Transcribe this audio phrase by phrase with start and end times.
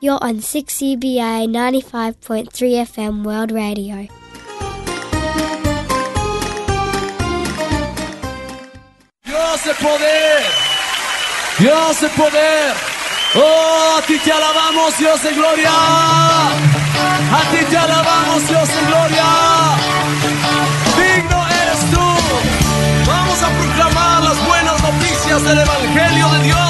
[0.00, 4.06] You're on 6CBA 95.3 FM World Radio.
[9.24, 10.42] Dios de poder.
[11.58, 12.74] Dios de poder.
[13.34, 15.72] Oh, a ti te alabamos, Dios de gloria.
[15.72, 19.26] A ti te alabamos, Dios de gloria.
[20.94, 22.06] Digno eres tú.
[23.04, 26.67] Vamos a proclamar las buenas noticias del Evangelio de Dios.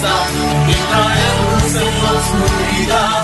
[0.00, 0.26] Potestad
[0.68, 3.22] y traer luz en la oscuridad.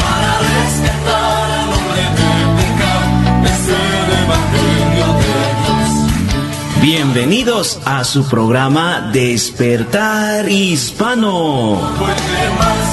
[0.00, 2.30] Para rescatar al hombre de
[2.60, 3.06] pecado.
[3.44, 6.82] Es el Evangelio de Dios.
[6.82, 11.80] Bienvenidos a su programa Despertar Hispano.
[11.98, 12.88] Puede más.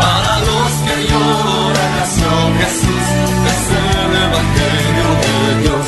[0.00, 3.06] Para los que lloran nació Jesús.
[3.46, 5.86] Es el Evangelio de Dios.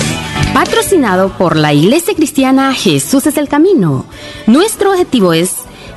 [0.54, 4.04] Patrocinado por la Iglesia Cristiana Jesús es el Camino.
[4.46, 5.61] Nuestro objetivo es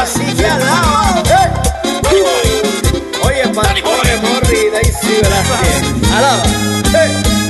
[0.00, 1.22] Así que alaba.
[1.26, 1.48] ¡Eh!
[3.24, 6.12] Oye, Pastore Morri, Daisy Velázquez.
[6.16, 6.42] Alaba.
[6.94, 7.40] ¡Eh!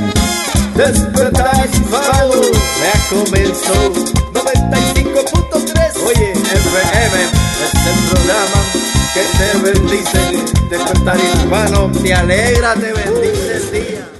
[0.75, 2.41] Despertar hispano
[2.81, 3.93] ya comenzó
[4.33, 7.17] 95.3 Oye, FM
[7.61, 8.59] es el programa
[9.13, 10.21] que te bendice
[10.69, 14.10] Despertar hispano te alegra, te bendice el día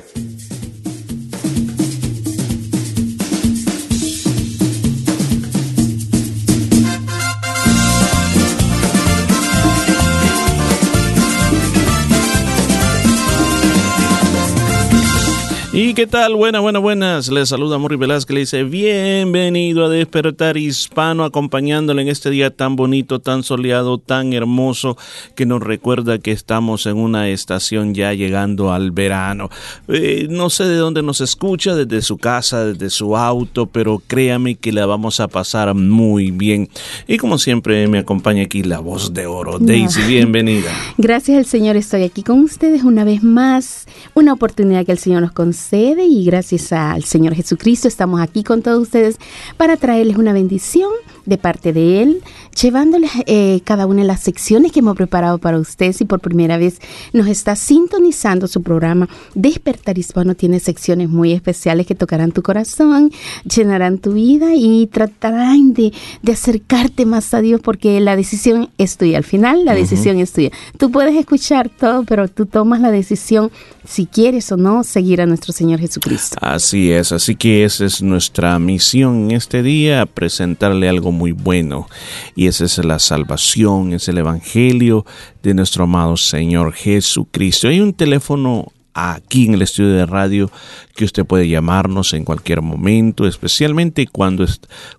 [15.81, 16.33] ¿Y qué tal?
[16.33, 17.29] Buenas, buenas, buenas.
[17.29, 18.33] Les saluda Morri Velázquez.
[18.33, 24.33] Le dice bienvenido a Despertar Hispano, acompañándole en este día tan bonito, tan soleado, tan
[24.33, 24.97] hermoso,
[25.35, 29.51] que nos recuerda que estamos en una estación ya llegando al verano.
[29.89, 34.55] Eh, no sé de dónde nos escucha, desde su casa, desde su auto, pero créame
[34.55, 36.67] que la vamos a pasar muy bien.
[37.07, 39.59] Y como siempre, me acompaña aquí la voz de oro.
[39.59, 40.71] Daisy, bienvenida.
[40.97, 43.85] Gracias al Señor estoy aquí con ustedes una vez más,
[44.15, 48.61] una oportunidad que el Señor nos concede y gracias al Señor Jesucristo estamos aquí con
[48.61, 49.17] todos ustedes
[49.57, 50.89] para traerles una bendición
[51.25, 52.21] de parte de Él,
[52.59, 55.97] llevándoles eh, cada una de las secciones que hemos preparado para ustedes.
[55.97, 56.79] Si por primera vez
[57.13, 63.11] nos está sintonizando su programa, Despertar Hispano tiene secciones muy especiales que tocarán tu corazón,
[63.43, 68.97] llenarán tu vida y tratarán de, de acercarte más a Dios porque la decisión es
[68.97, 69.17] tuya.
[69.17, 70.51] Al final, la decisión es tuya.
[70.77, 73.51] Tú puedes escuchar todo, pero tú tomas la decisión
[73.85, 76.37] si quieres o no seguir a nuestro Señor Jesucristo.
[76.41, 81.87] Así es, así que esa es nuestra misión en este día, presentarle algo muy bueno.
[82.35, 85.05] Y esa es la salvación, es el Evangelio
[85.43, 87.67] de nuestro amado Señor Jesucristo.
[87.67, 90.51] Hay un teléfono aquí en el estudio de radio
[90.95, 94.45] que usted puede llamarnos en cualquier momento, especialmente cuando,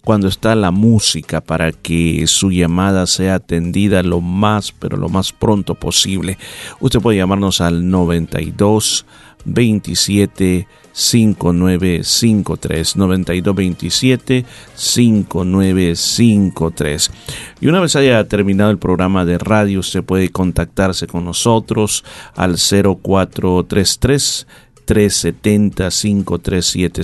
[0.02, 5.32] cuando está la música, para que su llamada sea atendida lo más, pero lo más
[5.32, 6.38] pronto posible.
[6.80, 9.04] Usted puede llamarnos al 92
[9.44, 14.44] 27 5953 9227
[14.74, 17.10] 5953
[17.60, 22.04] y una vez haya terminado el programa de radio usted puede contactarse con nosotros
[22.36, 24.46] al 0433
[24.92, 27.02] 370-537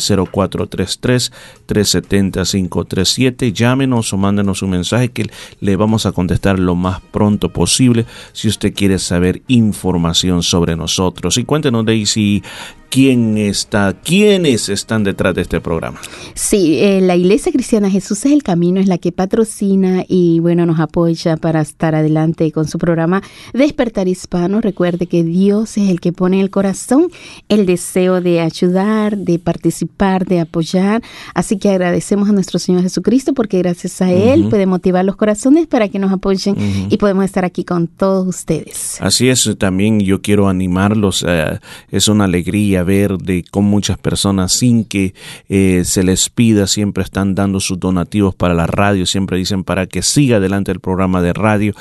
[1.67, 8.05] 0433-370-537 llámenos o mándenos un mensaje que le vamos a contestar lo más pronto posible
[8.33, 11.39] si usted quiere saber información sobre nosotros.
[11.39, 12.43] Y cuéntenos Daisy
[12.91, 16.01] quién está, quiénes están detrás de este programa.
[16.35, 20.67] Sí, eh, la Iglesia Cristiana Jesús es el Camino, es la que patrocina y bueno,
[20.67, 24.61] nos apoya para estar adelante con su programa Despertar Hispano.
[24.61, 27.09] Recuerde que Dios es el que pone en el corazón
[27.49, 31.03] el deseo de ayudar, de participar, de apoyar.
[31.35, 35.67] Así que agradecemos a nuestro Señor Jesucristo porque gracias a Él puede motivar los corazones
[35.67, 36.57] para que nos apoyen
[36.91, 38.97] y podemos estar aquí con todos ustedes.
[39.01, 41.59] Así es, también yo quiero animarlos, eh,
[41.91, 45.15] es una alegría ver de cómo muchas personas sin que
[45.49, 49.87] eh, se les pida siempre están dando sus donativos para la radio, siempre dicen para
[49.87, 51.75] que siga adelante el programa de radio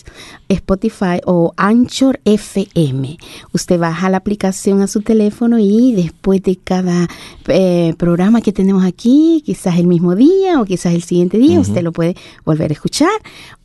[0.50, 3.18] Spotify o Anchor FM.
[3.53, 7.07] Usted baja la aplicación a su teléfono y después de cada
[7.47, 11.83] eh, programa que tenemos aquí, quizás el mismo día o quizás el siguiente día, usted
[11.83, 13.11] lo puede volver a escuchar.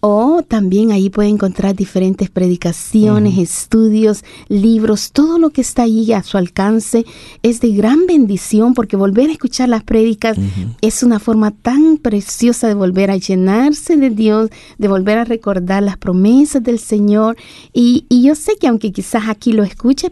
[0.02, 6.22] O también ahí puede encontrar diferentes predicaciones, estudios, libros, todo lo que está ahí a
[6.22, 7.04] su alcance
[7.42, 10.38] es de gran bendición porque volver a escuchar las prédicas
[10.80, 15.82] es una forma tan preciosa de volver a llenarse de Dios, de volver a recordar
[15.82, 17.36] las promesas del Señor.
[17.72, 19.64] Y, y yo sé que aunque quizás aquí lo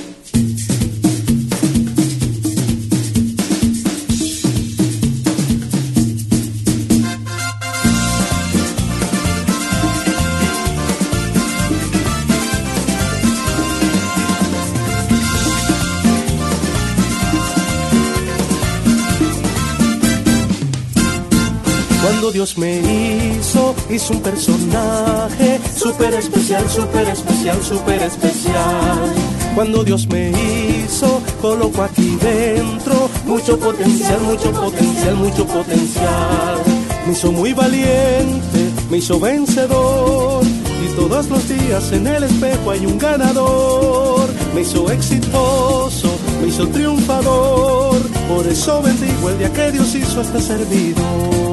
[22.33, 29.15] Dios me hizo, hizo un personaje súper especial, súper especial, súper especial.
[29.55, 36.59] Cuando Dios me hizo, colocó aquí dentro mucho potencial, mucho potencial, mucho potencial.
[37.07, 40.45] Me hizo muy valiente, me hizo vencedor.
[40.45, 44.29] Y todos los días en el espejo hay un ganador.
[44.55, 46.09] Me hizo exitoso,
[46.41, 48.01] me hizo triunfador.
[48.29, 51.50] Por eso bendigo el día que Dios hizo este servidor.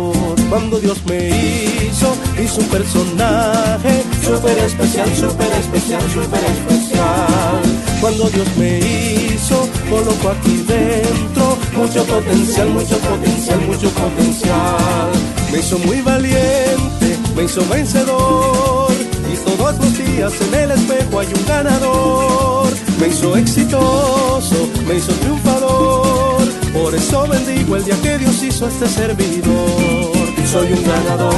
[0.58, 7.62] Cuando Dios me hizo, hizo un personaje súper especial, súper especial, súper especial.
[8.02, 15.12] Cuando Dios me hizo, colocó aquí dentro mucho potencial, mucho potencial, mucho potencial.
[15.52, 18.92] Me hizo muy valiente, me hizo vencedor.
[19.32, 22.70] Y todos los días en el espejo hay un ganador.
[23.00, 26.42] Me hizo exitoso, me hizo triunfador.
[26.74, 30.17] Por eso bendigo el día que Dios hizo este servidor
[30.48, 31.34] soy un ganador,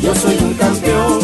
[0.00, 1.18] yo soy un campeón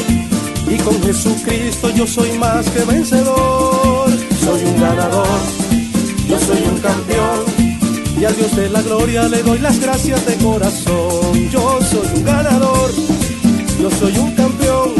[0.68, 4.10] y con Jesucristo yo soy más que vencedor.
[4.44, 5.26] Soy un ganador,
[6.28, 7.44] yo soy un campeón
[8.20, 11.48] y a Dios de la gloria le doy las gracias de corazón.
[11.50, 12.90] Yo soy un ganador,
[13.80, 14.90] yo soy un campeón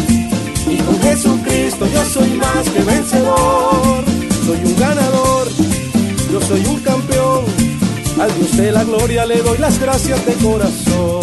[0.69, 4.05] y con Jesucristo yo soy más que vencedor.
[4.47, 5.49] Soy un ganador,
[6.33, 7.45] yo soy un campeón.
[8.21, 11.20] Al Dios de la gloria le doy las gracias de corazón.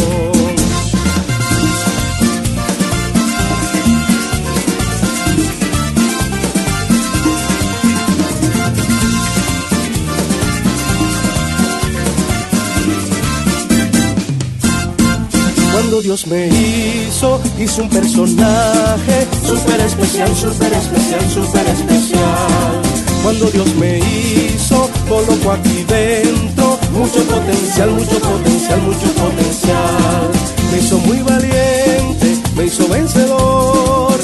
[15.78, 22.82] Cuando Dios me hizo, hizo un personaje súper especial, súper especial, súper especial.
[23.22, 30.32] Cuando Dios me hizo, colocó aquí dentro mucho potencial, mucho potencial, mucho potencial.
[30.72, 34.18] Me hizo muy valiente, me hizo vencedor.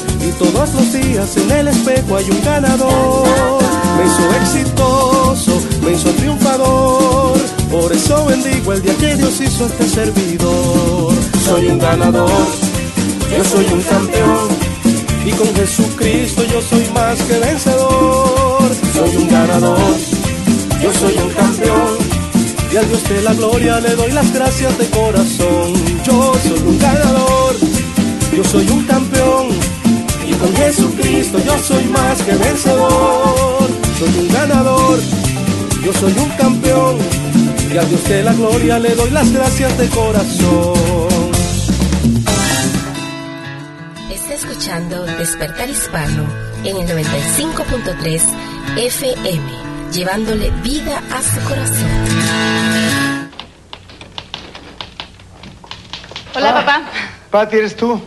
[1.13, 3.61] miras en el espejo hay un ganador.
[3.97, 7.37] Me hizo exitoso, me hizo triunfador.
[7.71, 11.12] Por eso bendigo el día que Dios hizo este servidor.
[11.45, 12.29] Soy un ganador,
[13.37, 14.47] yo soy un campeón.
[15.25, 18.71] Y con Jesucristo yo soy más que vencedor.
[18.93, 19.77] Soy un ganador,
[20.81, 21.97] yo soy un campeón.
[22.71, 25.73] Y al Dios de la gloria le doy las gracias de corazón.
[26.05, 27.55] Yo soy un ganador,
[28.35, 29.47] yo soy un campeón.
[30.25, 33.69] Y con Jesucristo yo soy más que vencedor.
[33.99, 34.99] Soy un ganador,
[35.83, 36.97] yo soy un campeón.
[37.71, 41.12] Y al Dios de la gloria le doy las gracias de corazón.
[44.43, 46.25] Escuchando Despertar Hispano
[46.65, 48.21] en el 95.3
[48.75, 49.41] FM,
[49.93, 51.89] llevándole vida a su corazón.
[56.35, 56.81] Hola, papá.
[57.31, 58.01] Pati, ¿eres tú?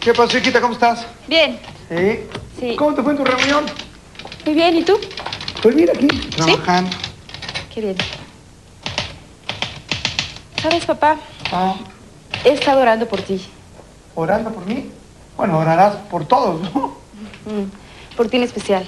[0.00, 0.60] ¿Qué pasó, hijita?
[0.60, 1.04] ¿Cómo estás?
[1.26, 1.58] Bien.
[1.88, 2.20] ¿Sí?
[2.60, 2.76] Sí.
[2.76, 3.64] ¿Cómo te fue en tu reunión?
[4.44, 4.96] Muy bien, ¿y tú?
[5.60, 6.06] Pues mira aquí,
[6.36, 6.96] trabajando.
[7.74, 7.96] Qué bien.
[10.62, 11.16] ¿Sabes, papá?
[11.50, 11.74] Ah,
[12.44, 13.44] He estado orando por ti.
[14.14, 14.88] ¿Orando por mí?
[15.36, 16.96] Bueno, orarás por todos, ¿no?
[17.46, 18.86] Mm, Por ti en especial.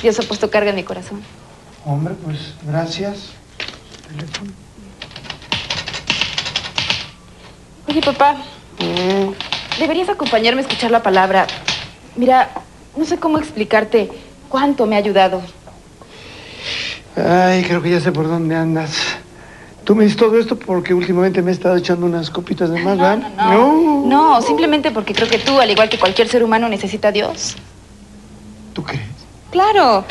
[0.00, 1.20] Dios ha puesto carga en mi corazón.
[1.84, 3.30] Hombre, pues gracias.
[7.88, 8.36] Oye, papá.
[9.78, 11.46] Deberías acompañarme a escuchar la palabra.
[12.16, 12.50] Mira,
[12.96, 14.10] no sé cómo explicarte
[14.48, 15.42] cuánto me ha ayudado.
[17.16, 19.09] Ay, creo que ya sé por dónde andas.
[19.90, 22.96] Tú me dices todo esto porque últimamente me he estado echando unas copitas de más,
[22.96, 23.18] ¿verdad?
[23.36, 27.10] No, no, simplemente porque creo que tú, al igual que cualquier ser humano, necesita a
[27.10, 27.56] Dios.
[28.72, 29.02] ¿Tú crees?
[29.50, 30.04] Claro.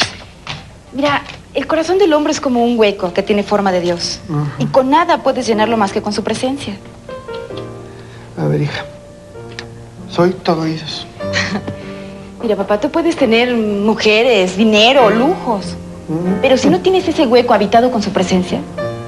[0.91, 4.19] Mira, el corazón del hombre es como un hueco que tiene forma de Dios.
[4.57, 6.75] Y con nada puedes llenarlo más que con su presencia.
[8.37, 8.83] A ver, hija.
[10.09, 11.07] Soy todo oídos.
[12.41, 15.77] Mira, papá, tú puedes tener mujeres, dinero, lujos.
[16.41, 18.59] Pero si no tienes ese hueco habitado con su presencia,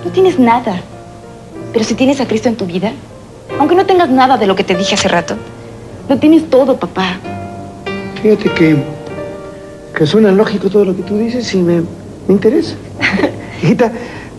[0.03, 0.81] no tienes nada.
[1.73, 2.91] Pero si tienes a Cristo en tu vida,
[3.59, 5.35] aunque no tengas nada de lo que te dije hace rato,
[6.09, 7.17] lo tienes todo, papá.
[8.21, 8.77] Fíjate que,
[9.95, 11.81] que suena lógico todo lo que tú dices y me,
[12.27, 12.75] me interesa.
[13.63, 13.91] Hijita,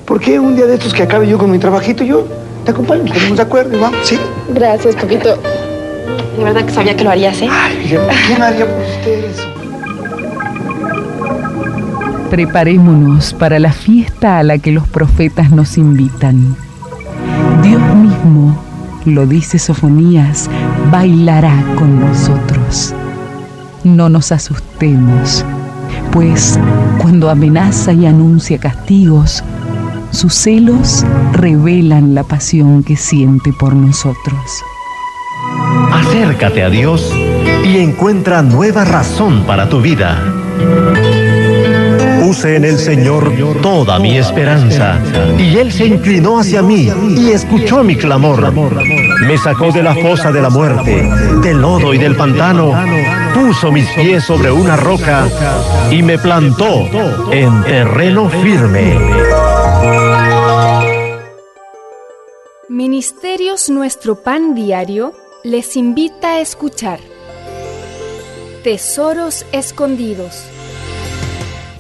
[0.05, 2.27] ¿por qué un día de estos que acabe yo con mi trabajito, yo
[2.65, 4.01] te acompaño, nos ponemos de acuerdo vamos?
[4.05, 4.19] ¿Sí?
[4.49, 5.37] Gracias, papito.
[6.37, 7.49] De verdad que sabía que lo harías, ¿eh?
[7.85, 9.37] Hija, ¿Quién haría por ustedes?
[12.33, 16.57] Preparémonos para la fiesta a la que los profetas nos invitan.
[17.63, 18.59] Dios mismo,
[19.05, 20.49] lo dice Sofonías,
[20.91, 22.95] bailará con nosotros.
[23.85, 25.45] No nos asustemos,
[26.11, 26.59] pues
[27.03, 29.45] cuando amenaza y anuncia castigos,
[30.11, 34.41] sus celos revelan la pasión que siente por nosotros.
[35.93, 37.13] Acércate a Dios
[37.63, 40.19] y encuentra nueva razón para tu vida.
[42.33, 44.99] Puse en el Señor toda mi esperanza,
[45.39, 48.55] y Él se inclinó hacia mí y escuchó mi clamor.
[49.27, 51.07] Me sacó de la fosa de la muerte,
[51.43, 52.73] del lodo y del pantano,
[53.35, 55.29] puso mis pies sobre una roca
[55.91, 56.89] y me plantó
[57.31, 58.99] en terreno firme.
[62.71, 65.13] Ministerios Nuestro Pan Diario
[65.45, 66.99] les invita a escuchar
[68.65, 70.52] Tesoros Escondidos.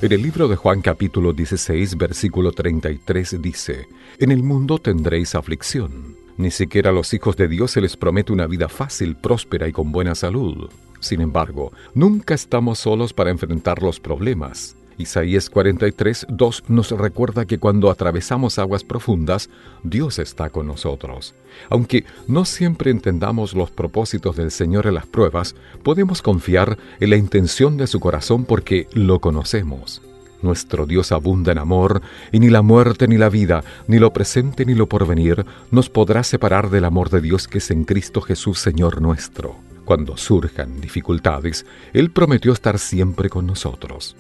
[0.03, 3.87] En el libro de Juan capítulo 16, versículo 33 dice,
[4.19, 6.17] En el mundo tendréis aflicción.
[6.37, 9.73] Ni siquiera a los hijos de Dios se les promete una vida fácil, próspera y
[9.73, 10.69] con buena salud.
[10.99, 14.75] Sin embargo, nunca estamos solos para enfrentar los problemas.
[14.99, 19.51] Isaías 43, 2 nos recuerda que cuando atravesamos aguas profundas,
[19.83, 21.35] Dios está con nosotros.
[21.71, 27.17] Aunque no siempre entendamos los propósitos del Señor en las pruebas, podemos confiar en la
[27.17, 30.03] intención de su corazón porque lo conocemos.
[30.43, 34.67] Nuestro Dios abunda en amor, y ni la muerte ni la vida, ni lo presente
[34.67, 38.59] ni lo porvenir, nos podrá separar del amor de Dios que es en Cristo Jesús
[38.59, 39.57] Señor nuestro.
[39.85, 44.17] Cuando surjan dificultades, Él prometió estar siempre con nosotros.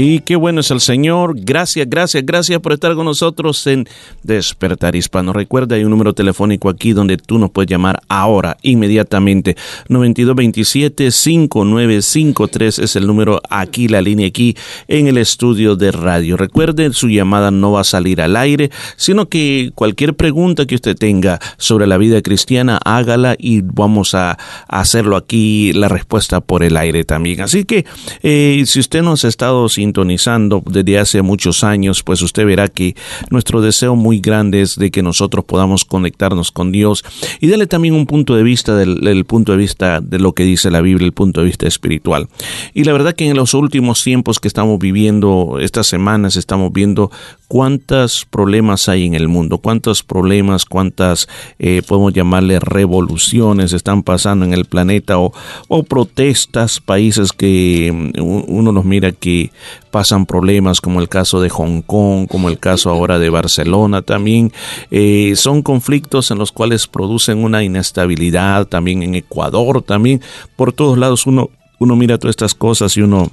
[0.00, 1.34] Y qué bueno es el Señor.
[1.36, 3.88] Gracias, gracias, gracias por estar con nosotros en
[4.22, 5.32] Despertar Hispano.
[5.32, 9.56] Recuerda, hay un número telefónico aquí donde tú nos puedes llamar ahora, inmediatamente.
[9.88, 16.36] 9227-5953 es el número aquí, la línea aquí en el estudio de radio.
[16.36, 20.96] Recuerde, su llamada no va a salir al aire, sino que cualquier pregunta que usted
[20.96, 24.38] tenga sobre la vida cristiana, hágala y vamos a
[24.68, 27.40] hacerlo aquí, la respuesta por el aire también.
[27.40, 27.84] Así que,
[28.22, 32.68] eh, si usted nos ha estado sin sintonizando desde hace muchos años, pues usted verá
[32.68, 32.94] que
[33.30, 37.04] nuestro deseo muy grande es de que nosotros podamos conectarnos con Dios
[37.40, 40.70] y darle también un punto de vista del, punto de vista de lo que dice
[40.70, 42.28] la Biblia, el punto de vista espiritual.
[42.74, 47.10] Y la verdad que en los últimos tiempos que estamos viviendo, estas semanas estamos viendo
[47.48, 51.28] cuántos problemas hay en el mundo, cuántos problemas, cuántas,
[51.58, 55.32] eh, podemos llamarle revoluciones están pasando en el planeta o,
[55.66, 59.50] o protestas, países que mm, uno los mira que
[59.90, 64.52] pasan problemas como el caso de Hong Kong, como el caso ahora de Barcelona también.
[64.90, 70.20] Eh, son conflictos en los cuales producen una inestabilidad también en Ecuador, también
[70.54, 73.30] por todos lados uno, uno mira todas estas cosas y uno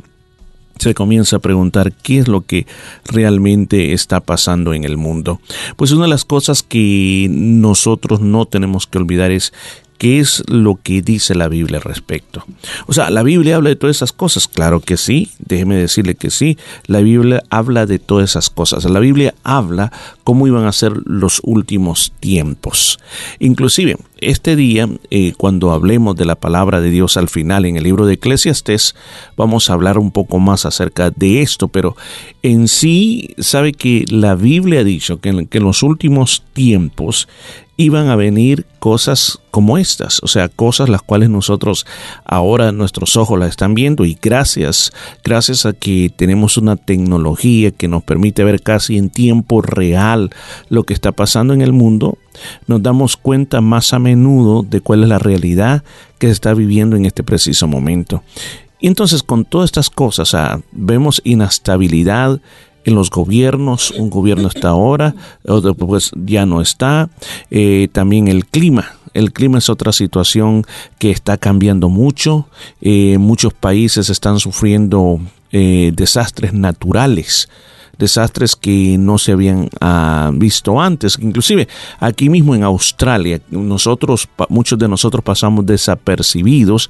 [0.77, 2.67] se comienza a preguntar qué es lo que
[3.05, 5.39] realmente está pasando en el mundo.
[5.75, 9.53] Pues una de las cosas que nosotros no tenemos que olvidar es
[10.05, 12.45] ¿Qué es lo que dice la Biblia al respecto?
[12.85, 14.47] O sea, ¿la Biblia habla de todas esas cosas?
[14.47, 18.85] Claro que sí, déjeme decirle que sí, la Biblia habla de todas esas cosas.
[18.85, 19.91] La Biblia habla
[20.23, 22.99] cómo iban a ser los últimos tiempos.
[23.39, 27.83] Inclusive, este día, eh, cuando hablemos de la palabra de Dios al final en el
[27.83, 28.93] libro de Eclesiastes,
[29.35, 31.97] vamos a hablar un poco más acerca de esto, pero
[32.43, 37.27] en sí, sabe que la Biblia ha dicho que en, que en los últimos tiempos
[37.77, 41.85] iban a venir cosas como estas, o sea, cosas las cuales nosotros
[42.23, 47.87] ahora nuestros ojos las están viendo y gracias, gracias a que tenemos una tecnología que
[47.87, 50.29] nos permite ver casi en tiempo real
[50.69, 52.17] lo que está pasando en el mundo,
[52.67, 55.83] nos damos cuenta más a menudo de cuál es la realidad
[56.17, 58.23] que se está viviendo en este preciso momento.
[58.79, 60.35] Y entonces con todas estas cosas,
[60.71, 62.39] vemos inestabilidad,
[62.85, 65.15] en los gobiernos, un gobierno está ahora,
[65.45, 67.09] otro pues ya no está,
[67.51, 70.65] eh, también el clima, el clima es otra situación
[70.99, 72.49] que está cambiando mucho.
[72.81, 75.21] Eh, muchos países están sufriendo
[75.53, 77.47] eh, desastres naturales
[77.97, 81.17] desastres que no se habían ah, visto antes.
[81.19, 81.67] Inclusive
[81.99, 86.89] aquí mismo en Australia, nosotros, muchos de nosotros pasamos desapercibidos,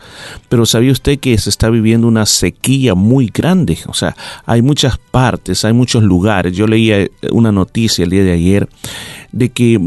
[0.49, 3.77] pero ¿sabía usted que se está viviendo una sequía muy grande?
[3.87, 6.55] O sea, hay muchas partes, hay muchos lugares.
[6.55, 8.67] Yo leía una noticia el día de ayer
[9.35, 9.77] de que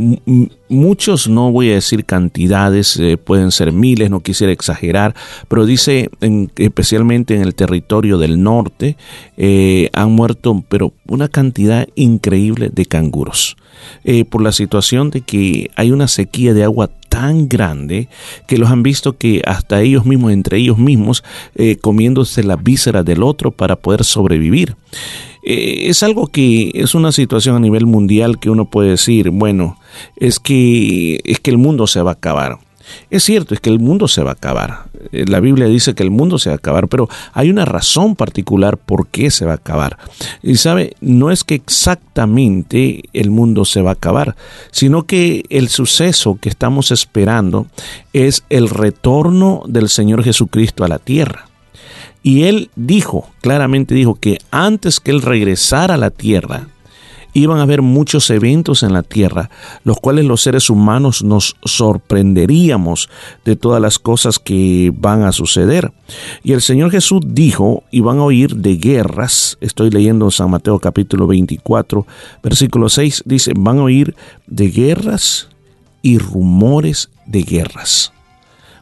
[0.68, 5.14] muchos, no voy a decir cantidades, eh, pueden ser miles, no quisiera exagerar,
[5.48, 6.10] pero dice
[6.56, 8.98] especialmente en el territorio del norte,
[9.38, 13.56] eh, han muerto, pero una cantidad increíble de canguros.
[14.04, 18.08] Eh, por la situación de que hay una sequía de agua tan grande
[18.46, 21.24] que los han visto que hasta ellos mismos, entre ellos mismos,
[21.80, 24.76] comiéndose la víscera del otro para poder sobrevivir.
[25.50, 29.78] Eh, es algo que es una situación a nivel mundial que uno puede decir, bueno,
[30.16, 32.58] es que, es que el mundo se va a acabar.
[33.10, 34.84] Es cierto, es que el mundo se va a acabar.
[35.12, 38.16] Eh, la Biblia dice que el mundo se va a acabar, pero hay una razón
[38.16, 39.98] particular por qué se va a acabar.
[40.42, 44.36] Y sabe, no es que exactamente el mundo se va a acabar,
[44.70, 47.66] sino que el suceso que estamos esperando
[48.12, 51.48] es el retorno del Señor Jesucristo a la tierra.
[52.22, 56.68] Y él dijo, claramente dijo, que antes que él regresara a la tierra,
[57.32, 59.50] iban a haber muchos eventos en la tierra,
[59.84, 63.08] los cuales los seres humanos nos sorprenderíamos
[63.44, 65.92] de todas las cosas que van a suceder.
[66.42, 70.78] Y el Señor Jesús dijo, y van a oír de guerras, estoy leyendo San Mateo
[70.78, 72.06] capítulo 24,
[72.42, 74.14] versículo 6, dice, van a oír
[74.46, 75.48] de guerras
[76.02, 78.12] y rumores de guerras.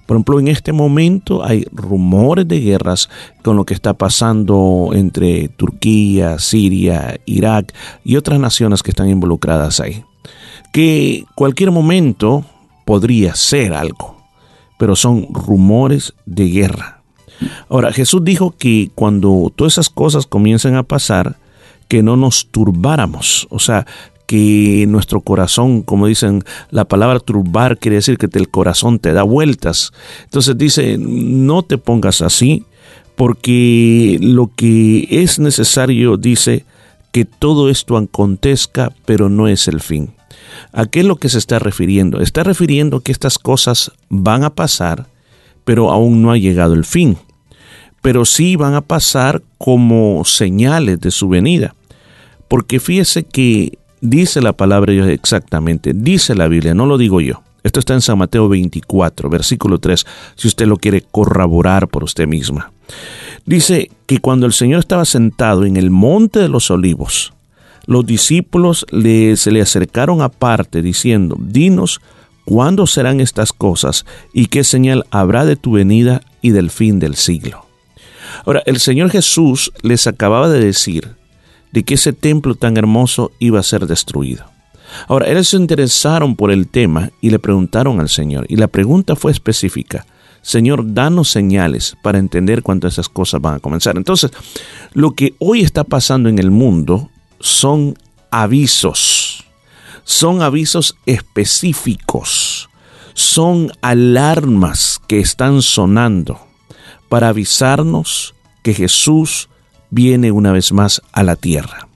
[0.06, 3.10] Por ejemplo, en este momento hay rumores de guerras
[3.42, 9.80] con lo que está pasando entre Turquía, Siria, Irak y otras naciones que están involucradas
[9.80, 10.04] ahí.
[10.72, 12.44] Que cualquier momento
[12.84, 14.16] podría ser algo,
[14.78, 17.02] pero son rumores de guerra.
[17.68, 21.36] Ahora, Jesús dijo que cuando todas esas cosas comiencen a pasar,
[21.88, 23.86] que no nos turbáramos, o sea,
[24.26, 29.22] que nuestro corazón, como dicen, la palabra turbar quiere decir que el corazón te da
[29.22, 29.92] vueltas.
[30.24, 32.64] Entonces dice, no te pongas así,
[33.14, 36.64] porque lo que es necesario, dice,
[37.16, 40.10] que todo esto acontezca, pero no es el fin.
[40.72, 42.20] ¿A qué es lo que se está refiriendo?
[42.20, 45.06] Está refiriendo que estas cosas van a pasar,
[45.64, 47.16] pero aún no ha llegado el fin.
[48.02, 51.74] Pero sí van a pasar como señales de su venida.
[52.48, 57.42] Porque fíjese que Dice la palabra exactamente, dice la Biblia, no lo digo yo.
[57.62, 60.06] Esto está en San Mateo 24, versículo 3,
[60.36, 62.70] si usted lo quiere corroborar por usted misma.
[63.44, 67.32] Dice que cuando el Señor estaba sentado en el monte de los olivos,
[67.86, 72.00] los discípulos se le acercaron aparte diciendo, dinos,
[72.44, 77.16] ¿cuándo serán estas cosas y qué señal habrá de tu venida y del fin del
[77.16, 77.66] siglo?
[78.44, 81.16] Ahora, el Señor Jesús les acababa de decir
[81.72, 84.44] de que ese templo tan hermoso iba a ser destruido.
[85.08, 89.16] Ahora, ellos se interesaron por el tema y le preguntaron al Señor, y la pregunta
[89.16, 90.06] fue específica.
[90.42, 93.96] Señor, danos señales para entender cuándo esas cosas van a comenzar.
[93.96, 94.30] Entonces,
[94.92, 97.98] lo que hoy está pasando en el mundo son
[98.30, 99.44] avisos,
[100.04, 102.68] son avisos específicos,
[103.14, 106.38] son alarmas que están sonando
[107.08, 109.48] para avisarnos que Jesús
[109.90, 111.88] viene una vez más a la tierra.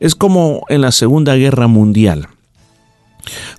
[0.00, 2.28] Es como en la Segunda Guerra Mundial.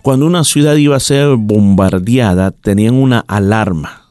[0.02, 4.04] Cuando una ciudad iba a ser bombardeada, tenían una alarma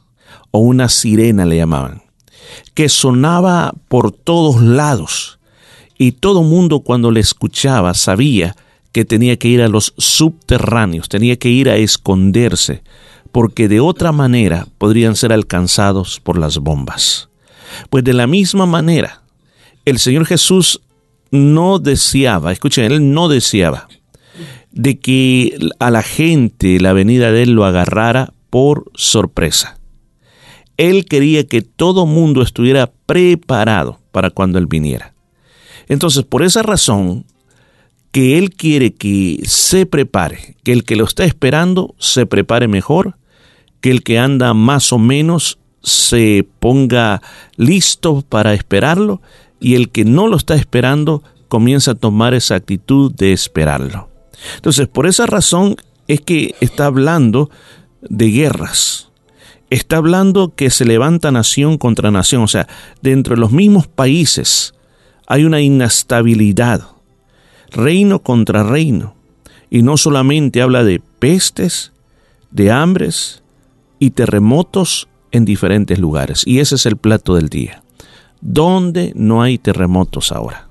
[0.50, 2.02] o una sirena le llamaban,
[2.74, 5.38] que sonaba por todos lados
[5.98, 8.56] y todo mundo cuando le escuchaba sabía
[8.92, 12.82] que tenía que ir a los subterráneos, tenía que ir a esconderse,
[13.32, 17.30] porque de otra manera podrían ser alcanzados por las bombas.
[17.88, 19.21] Pues de la misma manera,
[19.84, 20.80] el Señor Jesús
[21.30, 23.88] no deseaba, escuchen, él no deseaba
[24.70, 29.78] de que a la gente la venida de él lo agarrara por sorpresa.
[30.76, 35.14] Él quería que todo mundo estuviera preparado para cuando él viniera.
[35.88, 37.26] Entonces, por esa razón,
[38.10, 43.16] que él quiere que se prepare, que el que lo está esperando se prepare mejor,
[43.80, 47.20] que el que anda más o menos se ponga
[47.56, 49.20] listo para esperarlo
[49.62, 54.08] y el que no lo está esperando comienza a tomar esa actitud de esperarlo.
[54.56, 55.76] Entonces, por esa razón
[56.08, 57.48] es que está hablando
[58.02, 59.08] de guerras.
[59.70, 62.42] Está hablando que se levanta nación contra nación.
[62.42, 62.66] O sea,
[63.00, 64.74] dentro de los mismos países
[65.26, 66.82] hay una inestabilidad.
[67.70, 69.14] Reino contra reino.
[69.70, 71.92] Y no solamente habla de pestes,
[72.50, 73.42] de hambres
[73.98, 76.42] y terremotos en diferentes lugares.
[76.46, 77.81] Y ese es el plato del día.
[78.42, 80.68] ¿Dónde no hay terremotos ahora?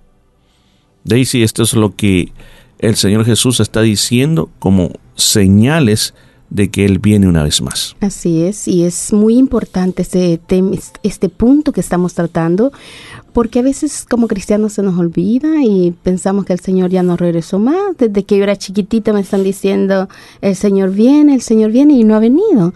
[1.05, 2.33] Daisy, esto es lo que
[2.79, 6.13] el Señor Jesús está diciendo como señales
[6.49, 7.95] de que Él viene una vez más.
[8.01, 10.39] Así es, y es muy importante este,
[11.01, 12.73] este punto que estamos tratando,
[13.33, 17.15] porque a veces como cristianos se nos olvida y pensamos que el Señor ya no
[17.15, 17.97] regresó más.
[17.97, 20.09] Desde que yo era chiquitita me están diciendo,
[20.41, 22.73] el Señor viene, el Señor viene y no ha venido.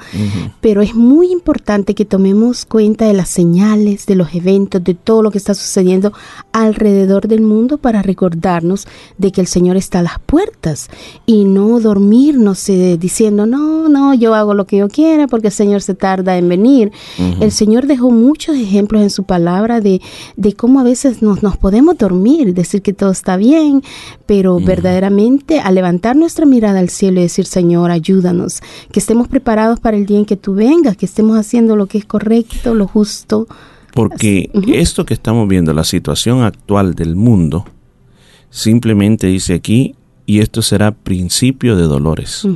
[0.61, 5.21] Pero es muy importante que tomemos cuenta de las señales, de los eventos, de todo
[5.21, 6.13] lo que está sucediendo
[6.51, 8.87] alrededor del mundo para recordarnos
[9.17, 10.89] de que el Señor está a las puertas
[11.25, 15.53] y no dormirnos eh, diciendo, no, no, yo hago lo que yo quiera porque el
[15.53, 16.91] Señor se tarda en venir.
[17.39, 20.01] El Señor dejó muchos ejemplos en su palabra de
[20.45, 23.81] de cómo a veces nos, nos podemos dormir, decir que todo está bien,
[24.27, 29.79] pero verdaderamente al levantar nuestra mirada al cielo y decir, Señor, ayúdanos, que estemos preparados
[29.79, 32.87] para el día en que tú vengas, que estemos haciendo lo que es correcto, lo
[32.87, 33.47] justo.
[33.95, 37.65] Porque esto que estamos viendo, la situación actual del mundo,
[38.51, 39.95] simplemente dice aquí,
[40.27, 42.47] y esto será principio de dolores.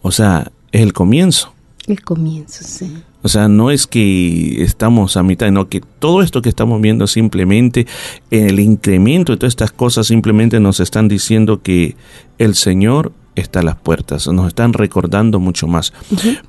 [0.00, 1.52] O sea, es el comienzo.
[1.86, 2.90] El comienzo, sí.
[3.22, 7.06] O sea, no es que estamos a mitad, no, que todo esto que estamos viendo
[7.06, 7.86] simplemente,
[8.30, 11.96] el incremento de todas estas cosas simplemente nos están diciendo que
[12.38, 15.92] el Señor está a las puertas, nos están recordando mucho más.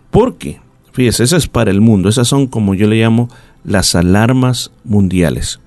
[0.09, 0.59] Porque,
[0.91, 3.29] fíjese, eso es para el mundo, esas son como yo le llamo
[3.63, 5.59] las alarmas mundiales.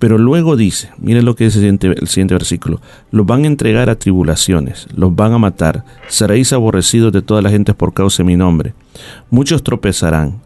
[0.00, 3.98] Pero luego dice, mire lo que dice el siguiente, versículo, los van a entregar a
[3.98, 8.34] tribulaciones, los van a matar, seréis aborrecidos de toda la gente por causa de mi
[8.34, 8.72] nombre.
[9.28, 10.40] Muchos tropezarán,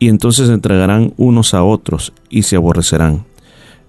[0.00, 3.24] y entonces entregarán unos a otros y se aborrecerán.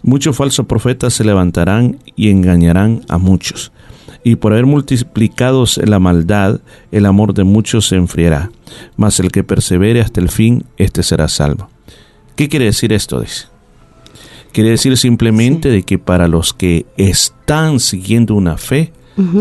[0.03, 3.71] Muchos falsos profetas se levantarán y engañarán a muchos.
[4.23, 6.59] Y por haber multiplicados la maldad,
[6.91, 8.51] el amor de muchos se enfriará.
[8.97, 11.69] Mas el que persevere hasta el fin, éste será salvo.
[12.35, 13.19] ¿Qué quiere decir esto?
[13.19, 13.56] Dice
[14.57, 18.91] Quiere decir simplemente de que para los que están siguiendo una fe,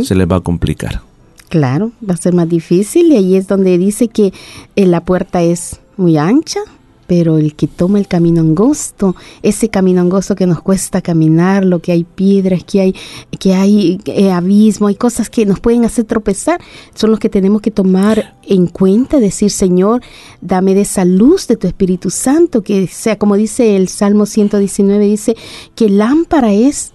[0.03, 1.01] se les va a complicar.
[1.49, 4.35] Claro, va a ser más difícil y ahí es donde dice que
[4.77, 6.61] eh, la puerta es muy ancha,
[7.07, 11.81] pero el que toma el camino angosto, ese camino angosto que nos cuesta caminar, lo
[11.81, 12.95] que hay piedras, que hay,
[13.39, 16.61] que hay eh, abismo, hay cosas que nos pueden hacer tropezar,
[16.95, 20.03] son los que tenemos que tomar en cuenta, decir, Señor,
[20.41, 25.05] dame de esa luz de tu Espíritu Santo, que sea como dice el Salmo 119,
[25.05, 25.37] dice
[25.75, 26.93] que lámpara es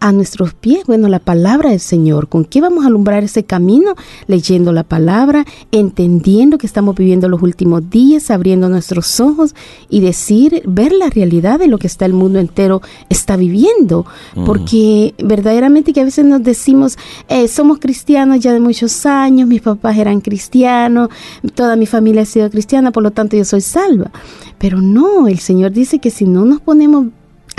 [0.00, 2.28] a nuestros pies, bueno, la palabra del Señor.
[2.28, 3.94] ¿Con qué vamos a alumbrar ese camino?
[4.26, 9.54] Leyendo la palabra, entendiendo que estamos viviendo los últimos días, abriendo nuestros ojos
[9.90, 14.06] y decir, ver la realidad de lo que está el mundo entero está viviendo.
[14.46, 16.96] Porque verdaderamente que a veces nos decimos,
[17.28, 21.10] eh, somos cristianos ya de muchos años, mis papás eran cristianos,
[21.54, 24.10] toda mi familia ha sido cristiana, por lo tanto yo soy salva.
[24.58, 27.06] Pero no, el Señor dice que si no nos ponemos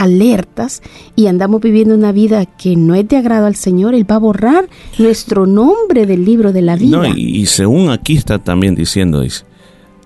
[0.01, 0.81] alertas
[1.15, 4.19] y andamos viviendo una vida que no es de agrado al Señor, Él va a
[4.19, 6.97] borrar nuestro nombre del libro de la vida.
[6.97, 9.45] No, y, y según aquí está también diciendo, dice,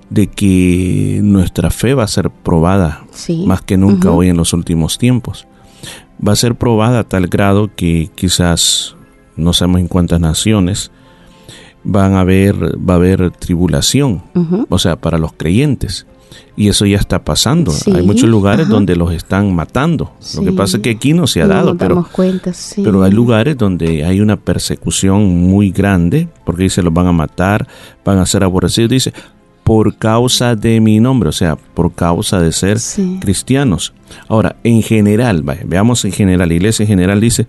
[0.10, 3.44] de que nuestra fe va a ser probada Sí.
[3.48, 5.48] más que nunca hoy en los últimos tiempos.
[6.26, 8.96] Va a ser probada a tal grado que quizás
[9.36, 10.92] no sabemos en cuántas naciones
[11.84, 14.24] van a haber va a haber tribulación,
[14.70, 16.06] o sea, para los creyentes.
[16.58, 17.71] Y eso ya está pasando.
[17.71, 18.74] Sí, Hay muchos lugares ajá.
[18.74, 20.13] donde los están matando.
[20.36, 22.82] Lo que pasa es que aquí no se ha No dado, pero cuenta, sí.
[22.84, 27.67] pero hay lugares donde hay una persecución muy grande, porque dice los van a matar,
[28.06, 29.13] van a ser aborrecidos, dice,
[29.63, 32.78] por causa de mi nombre, o sea, por causa de ser
[33.19, 33.93] cristianos.
[34.28, 37.48] Ahora, en general, veamos en general, la iglesia en general dice,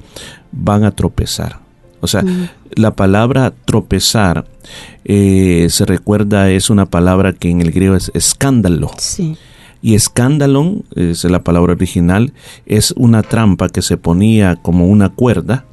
[0.51, 1.61] van a tropezar.
[2.07, 2.49] O sea, Mm.
[2.77, 4.47] la palabra tropezar
[5.05, 8.91] eh, se recuerda, es una palabra que en el griego es escándalo.
[8.99, 9.37] Sí.
[9.83, 12.33] Y escándalo, es la palabra original,
[12.65, 15.65] es una trampa que se ponía como una cuerda,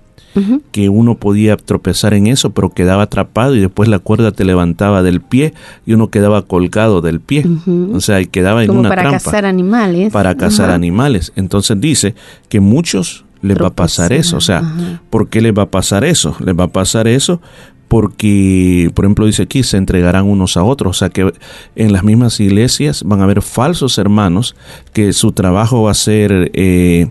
[0.71, 5.03] que uno podía tropezar en eso, pero quedaba atrapado y después la cuerda te levantaba
[5.03, 5.53] del pie
[5.85, 7.45] y uno quedaba colgado del pie.
[7.93, 10.11] O sea, y quedaba en una para trampa cazar animales.
[10.11, 11.31] para cazar animales.
[11.35, 12.15] Entonces dice
[12.49, 14.37] que muchos les va a pasar eso.
[14.37, 14.63] O sea,
[15.11, 16.35] ¿por qué les va a pasar eso?
[16.43, 17.39] Les va a pasar eso
[17.87, 20.97] porque, por ejemplo, dice aquí, se entregarán unos a otros.
[20.97, 21.31] O sea, que
[21.75, 24.55] en las mismas iglesias van a haber falsos hermanos
[24.93, 26.49] que su trabajo va a ser...
[26.55, 27.09] eh,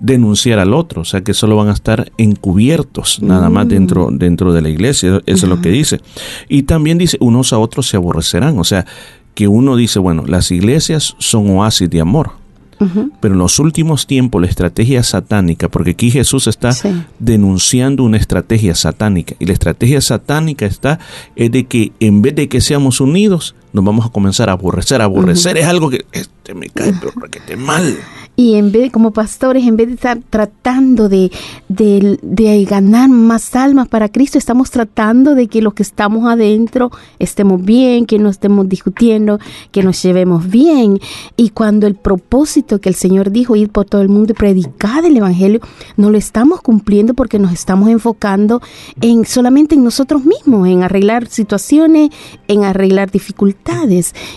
[0.00, 3.68] denunciar al otro, o sea que solo van a estar encubiertos nada más Mm.
[3.68, 6.00] dentro dentro de la iglesia, eso es lo que dice.
[6.46, 8.84] Y también dice, unos a otros se aborrecerán, o sea,
[9.34, 12.32] que uno dice, bueno, las iglesias son oasis de amor,
[13.20, 16.70] Pero en los últimos tiempos la estrategia satánica, porque aquí Jesús está
[17.18, 20.98] denunciando una estrategia satánica, y la estrategia satánica está
[21.36, 25.02] es de que en vez de que seamos unidos, nos vamos a comenzar a aborrecer.
[25.02, 27.98] Aborrecer es algo que este me cae, pero que te mal.
[28.36, 31.30] Y en vez, como pastores, en vez de estar tratando de,
[31.68, 36.90] de, de ganar más almas para Cristo, estamos tratando de que los que estamos adentro
[37.18, 39.40] estemos bien, que no estemos discutiendo,
[39.72, 41.00] que nos llevemos bien.
[41.36, 45.04] Y cuando el propósito que el Señor dijo, ir por todo el mundo y predicar
[45.04, 45.60] el Evangelio,
[45.96, 48.62] no lo estamos cumpliendo porque nos estamos enfocando
[49.00, 52.10] en solamente en nosotros mismos, en arreglar situaciones,
[52.46, 53.63] en arreglar dificultades.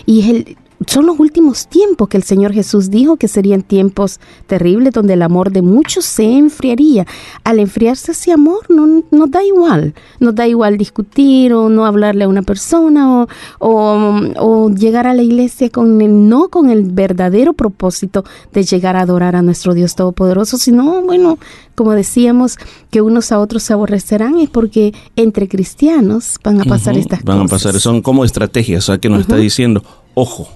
[0.06, 4.92] Y el, son los últimos tiempos que el Señor Jesús dijo que serían tiempos terribles
[4.92, 7.06] donde el amor de muchos se enfriaría.
[7.44, 12.24] Al enfriarse ese amor no nos da igual, nos da igual discutir o no hablarle
[12.24, 16.84] a una persona o, o, o llegar a la iglesia con el, no con el
[16.84, 21.38] verdadero propósito de llegar a adorar a nuestro Dios Todopoderoso, sino, bueno,
[21.78, 22.56] como decíamos,
[22.90, 27.38] que unos a otros se aborrecerán es porque entre cristianos van a pasar estas van
[27.42, 27.52] cosas.
[27.64, 29.82] a pasar, son como estrategias, o sea que nos está diciendo,
[30.14, 30.48] ojo,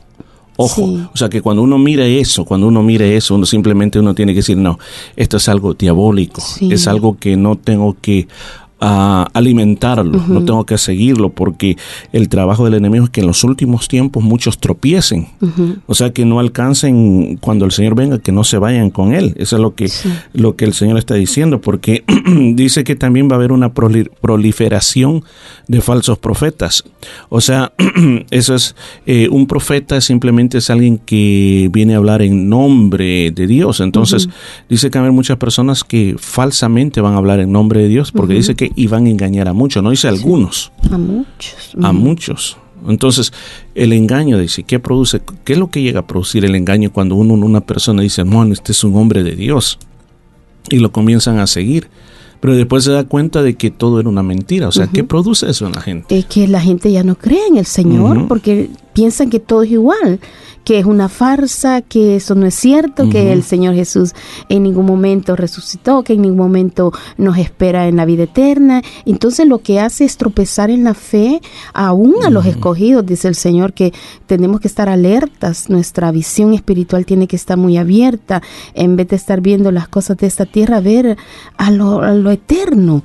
[0.56, 1.06] ojo, Sí.
[1.14, 4.32] o sea que cuando uno mira eso, cuando uno mira eso, uno simplemente uno tiene
[4.32, 4.78] que decir, no,
[5.16, 6.72] esto es algo diabólico, Sí.
[6.72, 8.26] es algo que no tengo que
[8.82, 11.78] ah, alimentarlo, no tengo que seguirlo, porque
[12.12, 15.28] el trabajo del enemigo es que en los últimos tiempos muchos tropiecen,
[15.86, 19.34] o sea que no alcancen cuando el Señor venga, que no se vayan con él.
[19.36, 19.88] Eso es lo que,
[20.34, 22.04] lo que el Señor está diciendo, porque
[22.54, 25.22] dice que también va a haber una proli- proliferación
[25.68, 26.84] de falsos profetas.
[27.28, 27.72] O sea,
[28.30, 28.74] eso es,
[29.06, 33.80] eh, un profeta simplemente es alguien que viene a hablar en nombre de Dios.
[33.80, 34.28] Entonces,
[34.68, 37.88] dice que va a haber muchas personas que falsamente van a hablar en nombre de
[37.88, 41.56] Dios, porque dice que iban a engañar a muchos, no dice algunos A muchos.
[41.82, 42.56] a muchos.
[42.88, 43.32] Entonces,
[43.76, 45.20] el engaño dice, ¿qué produce?
[45.44, 48.42] ¿Qué es lo que llega a producir el engaño cuando uno, una persona dice, no,
[48.52, 49.78] este es un hombre de Dios?
[50.68, 51.88] Y lo comienzan a seguir.
[52.40, 54.66] Pero después se da cuenta de que todo era una mentira.
[54.66, 56.18] O sea, ¿qué produce eso en la gente?
[56.18, 59.70] Es que la gente ya no cree en el Señor porque piensan que todo es
[59.70, 60.20] igual,
[60.64, 64.12] que es una farsa, que eso no es cierto, que el Señor Jesús
[64.48, 68.82] en ningún momento resucitó, que en ningún momento nos espera en la vida eterna.
[69.04, 71.40] Entonces lo que hace es tropezar en la fe
[71.74, 73.92] aún a los escogidos, dice el Señor, que
[74.26, 78.42] tenemos que estar alertas, nuestra visión espiritual tiene que estar muy abierta,
[78.74, 81.16] en vez de estar viendo las cosas de esta tierra, ver
[81.56, 83.02] a lo, a lo eterno,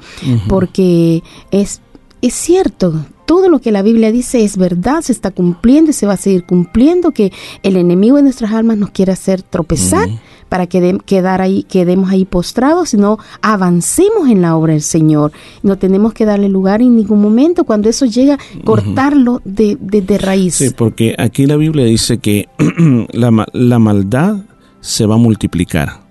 [0.47, 1.82] porque es
[2.21, 6.07] es cierto, todo lo que la Biblia dice es verdad, se está cumpliendo y se
[6.07, 10.09] va a seguir cumpliendo, que el enemigo de nuestras almas nos quiere hacer tropezar,
[10.49, 15.33] para que quedar ahí, quedemos ahí postrados, sino avancemos en la obra del Señor.
[15.61, 20.55] No tenemos que darle lugar en ningún momento cuando eso llega, cortarlo de, de, raíz.
[20.55, 22.47] Sí, porque aquí la Biblia dice que
[23.11, 24.37] la, la maldad
[24.79, 26.06] se va a multiplicar.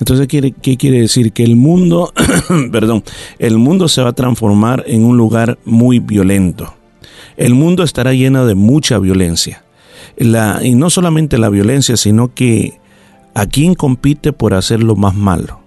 [0.00, 1.32] Entonces, ¿qué quiere decir?
[1.32, 2.12] Que el mundo,
[2.72, 3.04] perdón,
[3.38, 6.74] el mundo se va a transformar en un lugar muy violento.
[7.36, 9.64] El mundo estará lleno de mucha violencia.
[10.16, 12.78] La, y no solamente la violencia, sino que
[13.34, 15.60] a quién compite por hacer lo más malo.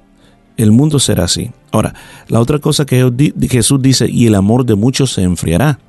[0.55, 1.51] El mundo será así.
[1.71, 1.93] Ahora,
[2.27, 3.11] la otra cosa que
[3.49, 5.79] Jesús dice, y el amor de muchos se enfriará.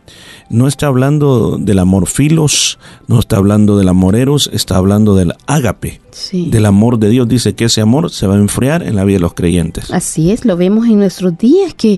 [0.51, 5.35] No está hablando del amor filos, no está hablando del amor eros, está hablando del
[5.47, 6.01] ágape,
[6.33, 7.29] del amor de Dios.
[7.29, 9.91] Dice que ese amor se va a enfriar en la vida de los creyentes.
[9.93, 11.97] Así es, lo vemos en nuestros días, que,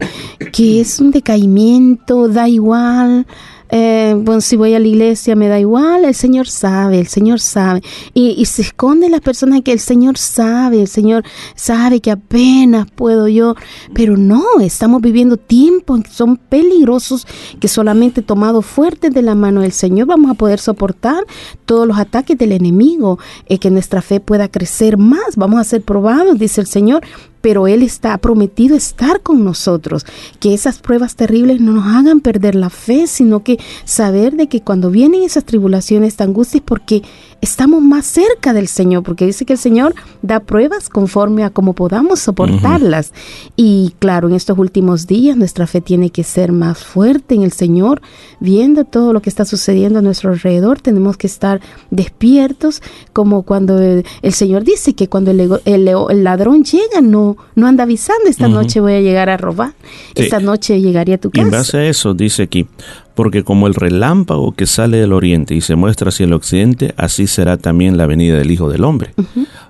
[0.53, 3.27] que es un decaimiento, da igual
[3.71, 7.41] eh, bueno, si voy a la iglesia me da igual, el Señor sabe, el Señor
[7.41, 7.83] sabe.
[8.15, 13.29] Y, se esconden las personas que el Señor sabe, el Señor sabe que apenas puedo
[13.29, 13.55] yo,
[13.95, 17.27] pero no, estamos viviendo tiempos que son peligrosos,
[17.61, 21.25] que solamente tomados fuertes de la mano del Señor vamos a poder soportar
[21.65, 25.83] todos los ataques del enemigo, eh, que nuestra fe pueda crecer más, vamos a ser
[25.83, 27.03] probados, dice el Señor,
[27.41, 30.07] pero Él está prometido estar con nosotros,
[30.39, 34.61] que esas pruebas terribles no nos hagan perder la fe, sino que saber de que
[34.63, 37.03] cuando vienen esas tribulaciones, angustias, porque
[37.41, 41.75] estamos más cerca del Señor, porque dice que el Señor da pruebas conforme a cómo
[41.75, 43.13] podamos soportarlas.
[43.57, 47.53] Y claro, en estos últimos días nuestra fe tiene que ser más fuerte en el
[47.53, 48.03] Señor,
[48.41, 53.79] viendo todo lo que está sucediendo a nuestro alrededor, tenemos que estar despiertos, como cuando
[53.79, 58.95] el, Señor dice que cuando el, ladrón llega, no, no anda avisando, esta noche voy
[58.95, 59.75] a llegar a robar,
[60.15, 61.43] esta noche llegaría a tu casa.
[61.43, 62.67] En base a eso dice aquí,
[63.15, 67.27] porque como el relámpago que sale del oriente y se muestra hacia el occidente, así
[67.27, 69.15] será también la venida del Hijo del Hombre.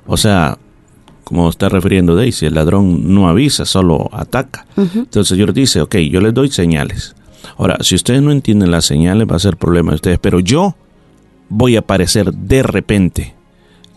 [0.07, 0.59] O sea,
[1.25, 4.67] como está refiriendo Daisy, el ladrón no avisa, solo ataca.
[4.77, 7.15] Entonces el Señor dice, ok, yo les doy señales.
[7.57, 10.75] Ahora, si ustedes no entienden las señales, va a ser problema de ustedes, pero yo
[11.49, 13.35] voy a aparecer de repente,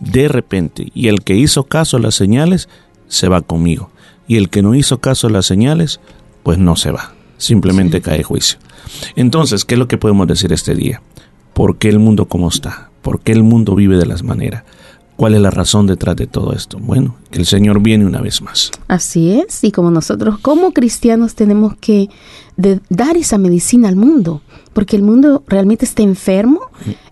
[0.00, 2.68] de repente, y el que hizo caso a las señales,
[3.08, 3.90] se va conmigo.
[4.26, 6.00] Y el que no hizo caso a las señales,
[6.42, 8.58] pues no se va, simplemente cae juicio.
[9.16, 11.02] Entonces, ¿qué es lo que podemos decir este día?
[11.52, 12.90] ¿Por qué el mundo como está?
[13.02, 14.64] ¿Por qué el mundo vive de las maneras?
[15.16, 16.78] ¿Cuál es la razón detrás de todo esto?
[16.80, 18.70] Bueno, que el Señor viene una vez más.
[18.86, 22.08] Así es, y como nosotros como cristianos tenemos que
[22.88, 24.40] dar esa medicina al mundo,
[24.72, 26.60] porque el mundo realmente está enfermo,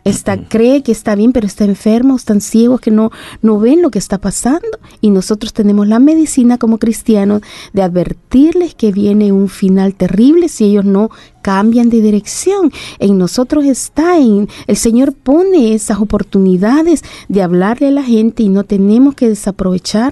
[0.04, 3.90] está, cree que está bien, pero está enfermo, están ciegos que no, no ven lo
[3.90, 4.68] que está pasando,
[5.00, 10.64] y nosotros tenemos la medicina como cristianos de advertirles que viene un final terrible si
[10.64, 11.10] ellos no
[11.42, 12.72] cambian de dirección.
[13.00, 18.48] En nosotros está, en, el Señor pone esas oportunidades de hablarle a la gente y
[18.48, 19.28] no tenemos que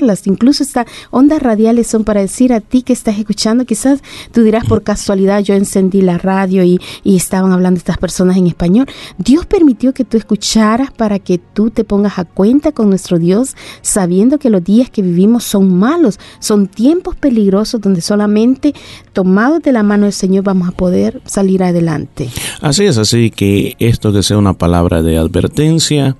[0.01, 0.27] desaprovecharlas.
[0.27, 4.65] Incluso estas ondas radiales son para decir a ti que estás escuchando, quizás tú dirás
[4.65, 8.87] por casualidad yo encendí la radio y, y estaban hablando estas personas en español.
[9.19, 13.57] Dios permitió que tú escucharas para que tú te pongas a cuenta con nuestro Dios,
[13.83, 18.75] sabiendo que los días que vivimos son malos, son tiempos peligrosos donde solamente
[19.13, 22.29] tomados de la mano del Señor vamos a poder salir adelante.
[22.61, 26.17] Así es, así que esto que sea una palabra de advertencia,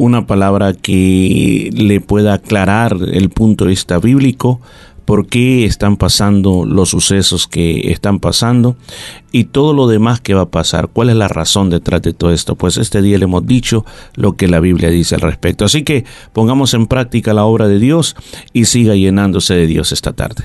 [0.00, 4.58] una palabra que le pueda aclarar el punto de vista bíblico,
[5.04, 8.76] por qué están pasando los sucesos que están pasando
[9.30, 10.88] y todo lo demás que va a pasar.
[10.88, 12.54] ¿Cuál es la razón detrás de todo esto?
[12.54, 13.84] Pues este día le hemos dicho
[14.14, 15.66] lo que la Biblia dice al respecto.
[15.66, 18.16] Así que pongamos en práctica la obra de Dios
[18.54, 20.44] y siga llenándose de Dios esta tarde.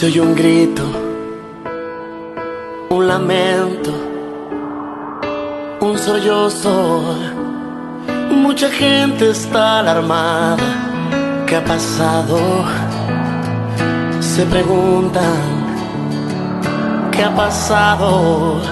[0.00, 0.82] Se oye un grito,
[2.88, 3.92] un lamento,
[5.78, 7.18] un sollozo.
[8.30, 11.44] Mucha gente está alarmada.
[11.46, 12.38] ¿Qué ha pasado?
[14.20, 15.36] Se preguntan,
[17.12, 18.62] ¿qué ha pasado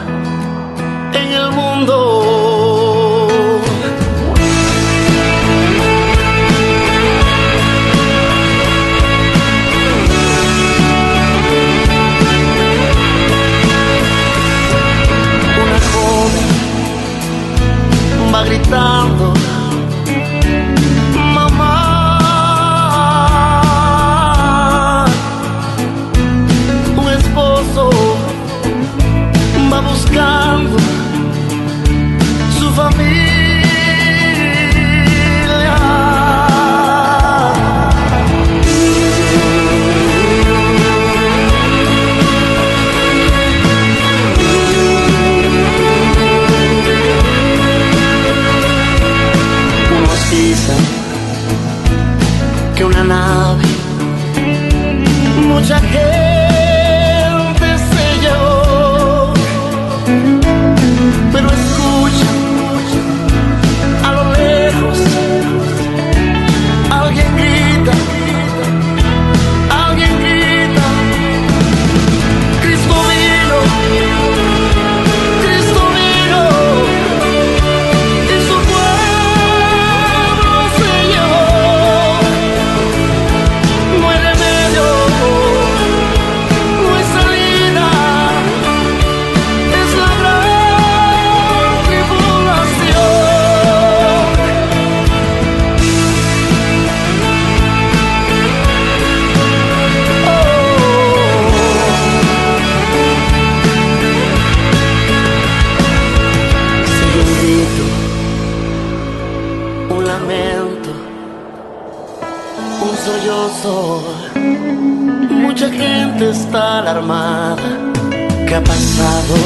[118.59, 119.36] ha pasado?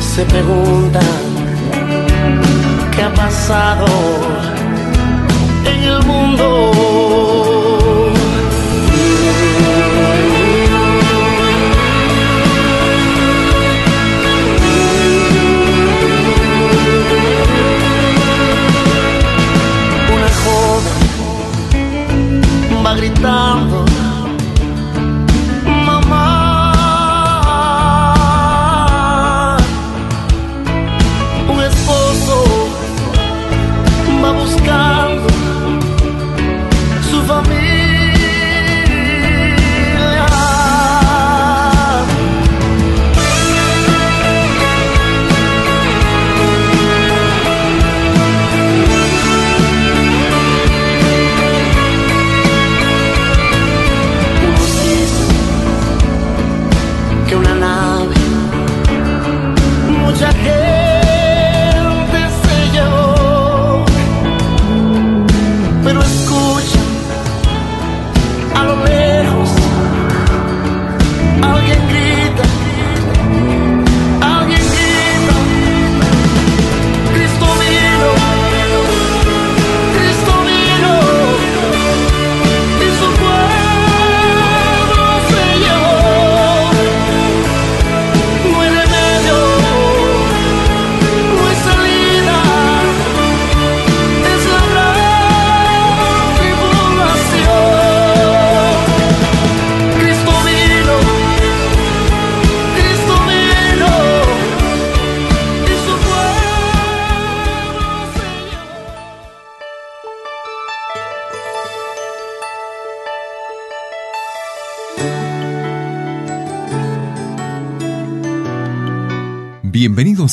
[0.00, 1.02] Se preguntan.
[2.94, 3.86] ¿Qué ha pasado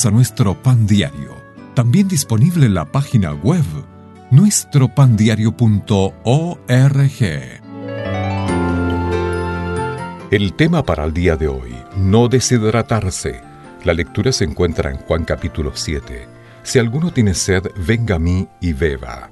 [0.04, 1.42] A nuestro pan diario,
[1.74, 3.64] también disponible en la página web
[4.30, 7.22] nuestropandiario.org.
[10.30, 13.40] El tema para el día de hoy, no deshidratarse.
[13.84, 16.28] La lectura se encuentra en Juan capítulo 7.
[16.62, 19.30] Si alguno tiene sed, venga a mí y beba.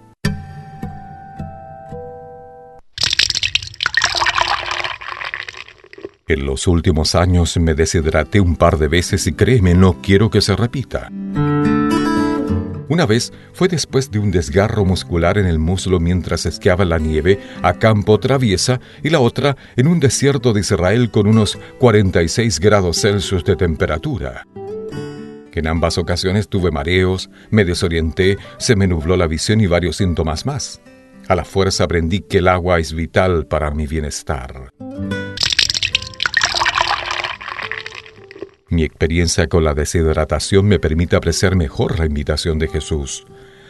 [6.26, 10.40] En los últimos años me deshidraté un par de veces y créeme, no quiero que
[10.40, 11.10] se repita.
[12.88, 17.40] Una vez fue después de un desgarro muscular en el muslo mientras esquiaba la nieve
[17.62, 23.02] a campo traviesa y la otra en un desierto de Israel con unos 46 grados
[23.02, 24.46] Celsius de temperatura.
[25.52, 30.46] En ambas ocasiones tuve mareos, me desorienté, se me nubló la visión y varios síntomas
[30.46, 30.80] más.
[31.28, 34.72] A la fuerza aprendí que el agua es vital para mi bienestar.
[38.74, 43.24] Mi experiencia con la deshidratación me permite apreciar mejor la invitación de Jesús.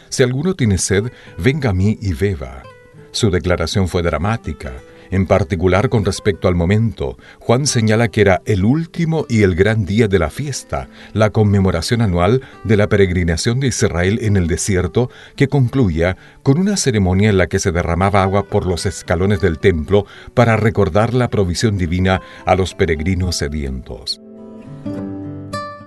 [0.08, 2.62] Si alguno tiene sed, venga a mí y beba.
[3.10, 4.72] Su declaración fue dramática,
[5.10, 7.18] en particular con respecto al momento.
[7.38, 12.00] Juan señala que era el último y el gran día de la fiesta, la conmemoración
[12.00, 17.36] anual de la peregrinación de Israel en el desierto, que concluía con una ceremonia en
[17.36, 22.22] la que se derramaba agua por los escalones del templo para recordar la provisión divina
[22.46, 24.23] a los peregrinos sedientos.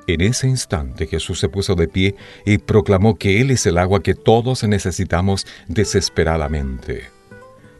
[0.07, 4.01] En ese instante Jesús se puso de pie y proclamó que Él es el agua
[4.01, 7.09] que todos necesitamos desesperadamente.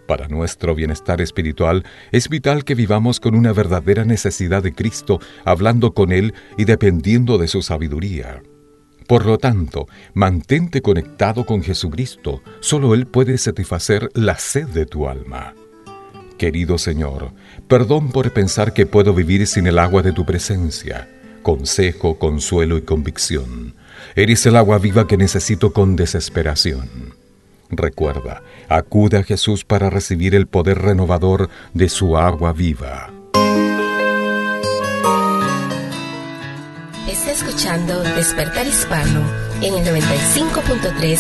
[0.08, 5.94] Para nuestro bienestar espiritual es vital que vivamos con una verdadera necesidad de Cristo, hablando
[5.94, 8.42] con Él y dependiendo de su sabiduría.
[9.08, 12.42] Por lo tanto, mantente conectado con Jesucristo.
[12.60, 15.54] Solo Él puede satisfacer la sed de tu alma.
[16.38, 17.32] Querido Señor,
[17.68, 21.10] perdón por pensar que puedo vivir sin el agua de tu presencia.
[21.42, 23.74] Consejo, consuelo y convicción.
[24.16, 27.16] Eres el agua viva que necesito con desesperación.
[27.70, 33.12] Recuerda, acude a Jesús para recibir el poder renovador de su agua viva.
[37.10, 39.22] Está escuchando Despertar Hispano
[39.62, 41.20] en el 95.3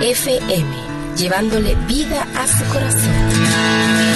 [0.00, 0.76] FM,
[1.16, 4.13] llevándole vida a su corazón.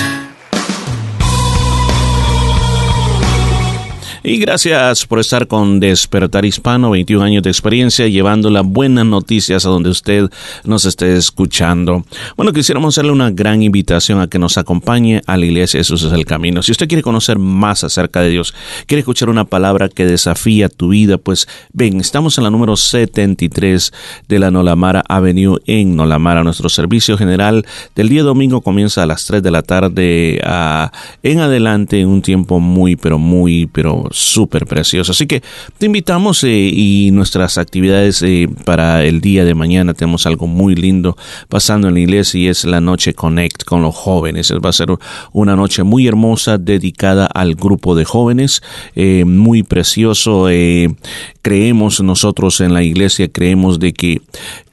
[4.29, 9.65] Y gracias por estar con Despertar Hispano, 21 años de experiencia, llevando las buenas noticias
[9.65, 10.29] a donde usted
[10.65, 12.05] nos esté escuchando.
[12.37, 16.13] Bueno, quisiéramos hacerle una gran invitación a que nos acompañe a la iglesia Jesús es
[16.13, 16.63] el Camino.
[16.63, 18.53] Si usted quiere conocer más acerca de Dios,
[18.85, 23.95] quiere escuchar una palabra que desafía tu vida, pues ven, estamos en la número 73
[24.29, 26.45] de la Nolamara Avenue en Nolamara.
[26.45, 27.65] Nuestro servicio general
[27.95, 32.61] del día domingo comienza a las 3 de la tarde a, en adelante, un tiempo
[32.61, 35.13] muy, pero muy, pero súper precioso.
[35.13, 35.43] Así que
[35.79, 40.75] te invitamos eh, y nuestras actividades eh, para el día de mañana tenemos algo muy
[40.75, 41.17] lindo
[41.49, 44.53] pasando en la iglesia y es la noche Connect con los jóvenes.
[44.53, 44.89] Va a ser
[45.33, 48.63] una noche muy hermosa dedicada al grupo de jóvenes,
[48.95, 50.49] eh, muy precioso.
[51.43, 54.21] creemos nosotros en la iglesia, creemos de que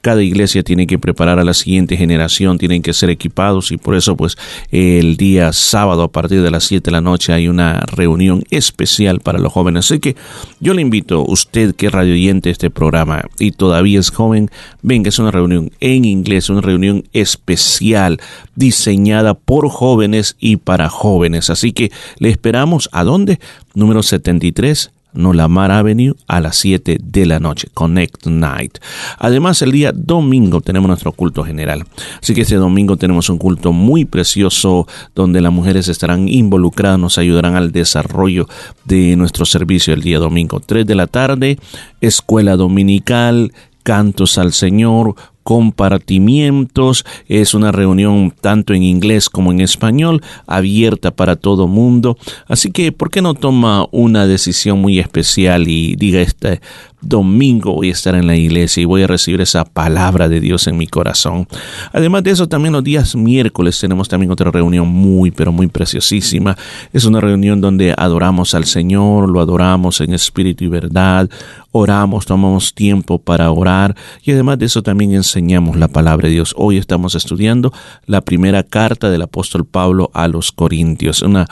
[0.06, 3.96] cada iglesia tiene que preparar a la siguiente generación, tienen que ser equipados y por
[3.96, 4.36] eso pues
[4.70, 9.18] el día sábado a partir de las 7 de la noche hay una reunión especial
[9.18, 9.86] para los jóvenes.
[9.86, 10.16] Así que
[10.60, 14.50] yo le invito, usted que es radio oyente este programa y todavía es joven,
[14.82, 18.18] venga, es una reunión en inglés, una reunión especial
[18.54, 21.50] diseñada por jóvenes y para jóvenes.
[21.50, 23.38] Así que le esperamos a dónde?
[23.74, 28.78] Número 73 Nolamar Avenue a las 7 de la noche, Connect Night.
[29.18, 31.84] Además, el día domingo tenemos nuestro culto general.
[32.22, 37.18] Así que este domingo tenemos un culto muy precioso donde las mujeres estarán involucradas, nos
[37.18, 38.48] ayudarán al desarrollo
[38.84, 40.60] de nuestro servicio el día domingo.
[40.60, 41.58] 3 de la tarde,
[42.00, 43.52] escuela dominical,
[43.82, 45.14] cantos al Señor,
[45.46, 47.06] compartimientos.
[47.28, 52.18] Es una reunión tanto en inglés como en español, abierta para todo mundo.
[52.48, 56.60] Así que, ¿por qué no toma una decisión muy especial y diga este
[57.00, 60.66] domingo voy a estar en la iglesia y voy a recibir esa palabra de Dios
[60.66, 61.46] en mi corazón.
[61.92, 66.56] Además de eso, también los días miércoles tenemos también otra reunión muy, pero muy preciosísima.
[66.92, 71.28] Es una reunión donde adoramos al Señor, lo adoramos en espíritu y verdad,
[71.72, 76.54] oramos, tomamos tiempo para orar y además de eso también enseñamos la palabra de Dios.
[76.56, 77.72] Hoy estamos estudiando
[78.06, 81.46] la primera carta del apóstol Pablo a los Corintios, una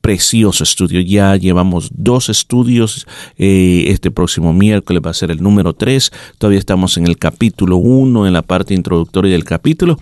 [0.00, 1.00] precioso estudio.
[1.00, 3.06] Ya llevamos dos estudios.
[3.36, 6.12] Eh, este próximo miércoles va a ser el número tres.
[6.38, 9.98] Todavía estamos en el capítulo uno, en la parte introductoria del capítulo.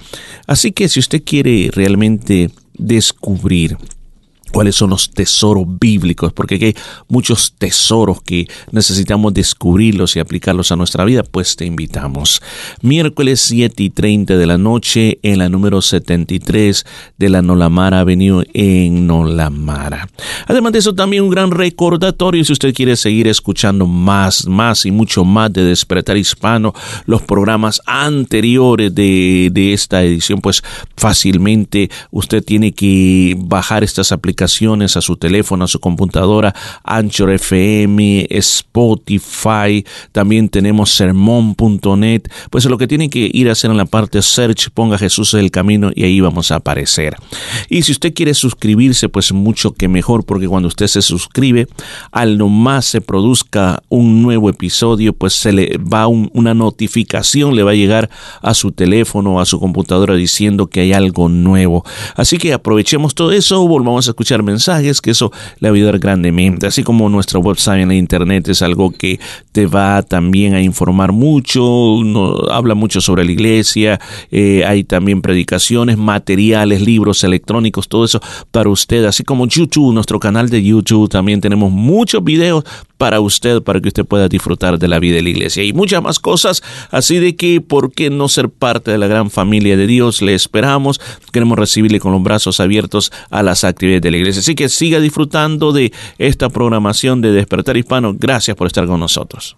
[0.46, 3.76] Así que si usted quiere realmente descubrir
[4.50, 6.74] cuáles son los tesoros bíblicos, porque hay
[7.08, 12.40] muchos tesoros que necesitamos descubrirlos y aplicarlos a nuestra vida, pues te invitamos.
[12.82, 16.86] Miércoles 7 y 30 de la noche en la número 73
[17.18, 20.08] de la Nolamara Avenue en Nolamara.
[20.46, 24.90] Además de eso, también un gran recordatorio si usted quiere seguir escuchando más, más y
[24.90, 26.74] mucho más de Despertar Hispano,
[27.06, 30.62] los programas anteriores de, de esta edición, pues
[30.96, 38.26] fácilmente usted tiene que bajar estas aplicaciones a su teléfono, a su computadora, Anchor FM,
[38.30, 44.22] Spotify, también tenemos sermón.net, pues lo que tiene que ir a hacer en la parte
[44.22, 47.16] search, ponga Jesús es el camino y ahí vamos a aparecer.
[47.68, 51.66] Y si usted quiere suscribirse, pues mucho que mejor, porque cuando usted se suscribe,
[52.12, 57.72] al nomás se produzca un nuevo episodio, pues se le va una notificación, le va
[57.72, 58.10] a llegar
[58.42, 61.84] a su teléfono o a su computadora diciendo que hay algo nuevo.
[62.14, 66.66] Así que aprovechemos todo eso, volvamos a escuchar mensajes, que eso le va a grandemente.
[66.66, 69.18] Así como nuestro website en la internet es algo que
[69.52, 74.00] te va también a informar mucho, habla mucho sobre la iglesia,
[74.30, 78.20] eh, hay también predicaciones, materiales, libros electrónicos, todo eso
[78.50, 79.04] para usted.
[79.04, 82.64] Así como YouTube, nuestro canal de YouTube, también tenemos muchos videos
[82.98, 86.02] para usted, para que usted pueda disfrutar de la vida de la iglesia y muchas
[86.02, 86.62] más cosas.
[86.90, 90.20] Así de que, ¿por qué no ser parte de la gran familia de Dios?
[90.20, 91.00] Le esperamos.
[91.32, 94.40] Queremos recibirle con los brazos abiertos a las actividades de la iglesia.
[94.40, 98.14] Así que siga disfrutando de esta programación de Despertar Hispano.
[98.18, 99.56] Gracias por estar con nosotros.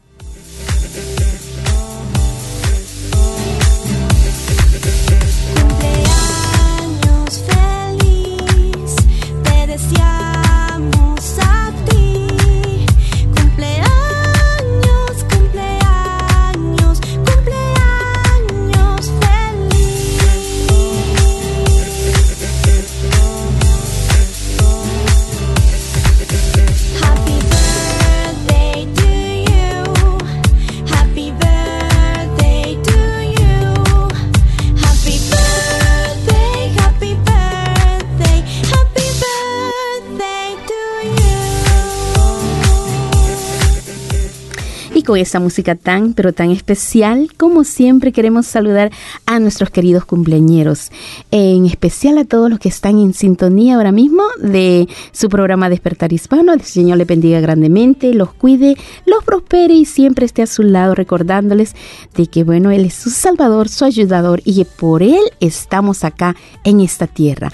[45.11, 48.93] Con esa música tan, pero tan especial, como siempre queremos saludar
[49.27, 50.93] a nuestros queridos cumpleañeros,
[51.33, 56.13] en especial a todos los que están en sintonía ahora mismo de su programa Despertar
[56.13, 56.53] Hispano.
[56.53, 60.95] El Señor le bendiga grandemente, los cuide, los prospere y siempre esté a su lado
[60.95, 61.75] recordándoles
[62.15, 66.37] de que, bueno, Él es su Salvador, su ayudador y que por Él estamos acá
[66.63, 67.51] en esta tierra.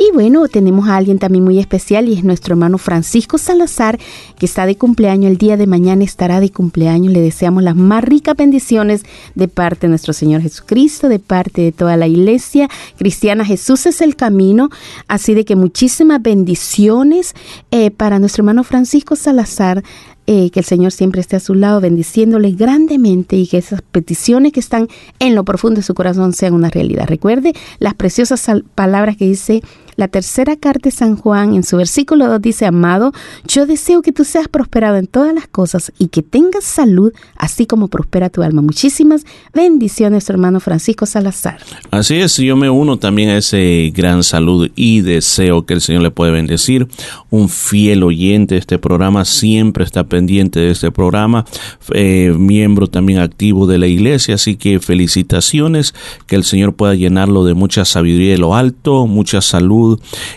[0.00, 3.98] Y bueno, tenemos a alguien también muy especial y es nuestro hermano Francisco Salazar,
[4.38, 5.32] que está de cumpleaños.
[5.32, 7.12] El día de mañana estará de cumpleaños.
[7.12, 9.02] Le deseamos las más ricas bendiciones
[9.34, 13.44] de parte de nuestro Señor Jesucristo, de parte de toda la iglesia cristiana.
[13.44, 14.70] Jesús es el camino.
[15.08, 17.34] Así de que muchísimas bendiciones
[17.72, 19.82] eh, para nuestro hermano Francisco Salazar.
[20.30, 24.52] Eh, que el Señor siempre esté a su lado, bendiciéndole grandemente y que esas peticiones
[24.52, 24.86] que están
[25.20, 27.06] en lo profundo de su corazón sean una realidad.
[27.08, 29.62] Recuerde las preciosas palabras que dice
[29.98, 33.12] la tercera carta de San Juan en su versículo 2 dice, amado,
[33.48, 37.66] yo deseo que tú seas prosperado en todas las cosas y que tengas salud, así
[37.66, 38.62] como prospera tu alma.
[38.62, 41.58] Muchísimas bendiciones, hermano Francisco Salazar.
[41.90, 46.02] Así es, yo me uno también a ese gran salud y deseo que el Señor
[46.02, 46.86] le pueda bendecir.
[47.30, 51.44] Un fiel oyente de este programa, siempre está pendiente de este programa,
[51.92, 55.92] eh, miembro también activo de la iglesia, así que felicitaciones,
[56.28, 59.87] que el Señor pueda llenarlo de mucha sabiduría de lo alto, mucha salud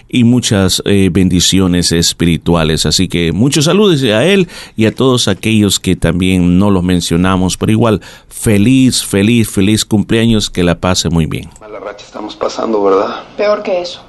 [0.07, 2.85] y muchas eh, bendiciones espirituales.
[2.85, 7.57] Así que muchos saludos a él y a todos aquellos que también no los mencionamos,
[7.57, 11.49] pero igual feliz, feliz, feliz cumpleaños, que la pase muy bien.
[11.59, 13.23] Mala racha estamos pasando, ¿verdad?
[13.37, 14.01] Peor que eso.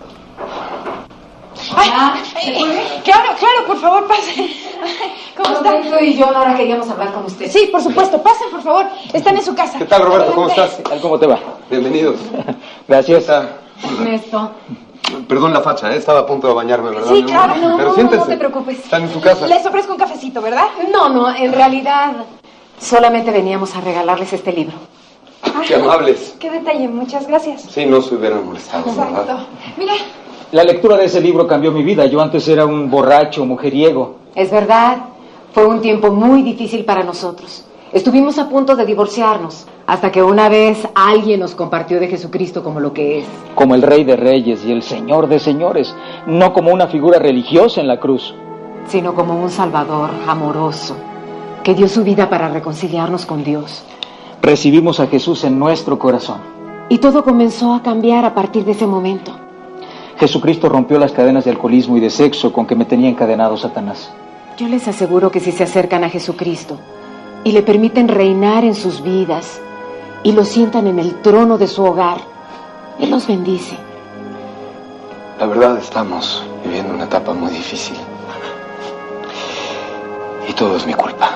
[1.76, 4.50] Ay, ay, claro, claro, por favor, pasen.
[5.36, 5.70] ¿Cómo está?
[5.70, 7.50] Roberto y yo ahora queríamos hablar con usted.
[7.50, 8.86] Sí, por supuesto, pasen, por favor.
[9.12, 9.78] Están en su casa.
[9.78, 10.32] ¿Qué tal, Roberto?
[10.34, 10.74] ¿Cómo estás?
[10.74, 11.00] ¿Qué tal?
[11.00, 11.38] ¿Cómo te va?
[11.70, 12.16] Bienvenidos.
[12.88, 13.26] Gracias.
[13.82, 14.50] Ernesto.
[15.28, 15.96] Perdón la facha, ¿eh?
[15.98, 17.12] estaba a punto de bañarme, ¿verdad?
[17.12, 18.24] Sí, claro, no, Pero siéntense.
[18.24, 18.78] no te preocupes.
[18.78, 19.46] Están en su casa.
[19.46, 20.66] Les ofrezco un cafecito, ¿verdad?
[20.92, 22.12] No, no, en realidad
[22.78, 24.74] solamente veníamos a regalarles este libro.
[25.66, 26.34] Qué amables.
[26.38, 27.62] Qué detalle, muchas gracias.
[27.62, 29.14] Sí, no se hubieran molestado, Exacto.
[29.14, 29.46] ¿verdad?
[29.76, 29.92] Mira,
[30.52, 32.06] La lectura de ese libro cambió mi vida.
[32.06, 34.16] Yo antes era un borracho, mujeriego.
[34.34, 34.98] Es verdad,
[35.52, 37.64] fue un tiempo muy difícil para nosotros.
[37.92, 42.80] Estuvimos a punto de divorciarnos, hasta que una vez alguien nos compartió de Jesucristo como
[42.80, 43.26] lo que es.
[43.54, 45.94] Como el rey de reyes y el señor de señores.
[46.26, 48.34] No como una figura religiosa en la cruz.
[48.88, 50.96] sino como un Salvador amoroso,
[51.62, 53.84] que dio su vida para reconciliarnos con Dios.
[54.40, 56.40] Recibimos a Jesús en nuestro corazón.
[56.88, 59.32] Y todo comenzó a cambiar a partir de ese momento.
[60.16, 64.10] Jesucristo rompió las cadenas de alcoholismo y de sexo con que me tenía encadenado Satanás.
[64.56, 66.78] Yo les aseguro que si se acercan a Jesucristo
[67.44, 69.60] y le permiten reinar en sus vidas
[70.22, 72.18] y lo sientan en el trono de su hogar,
[73.00, 73.76] Él los bendice.
[75.38, 77.96] La verdad, estamos viviendo una etapa muy difícil.
[80.48, 81.30] Y todo es mi culpa.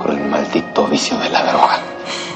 [0.00, 1.80] Por el maldito vicio de la droga.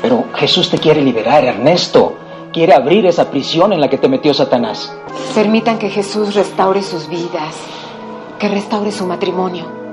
[0.03, 2.14] Pero Jesús te quiere liberar, Ernesto.
[2.53, 4.94] Quiere abrir esa prisión en la que te metió Satanás.
[5.34, 7.55] Permitan que Jesús restaure sus vidas,
[8.38, 9.86] que restaure su matrimonio.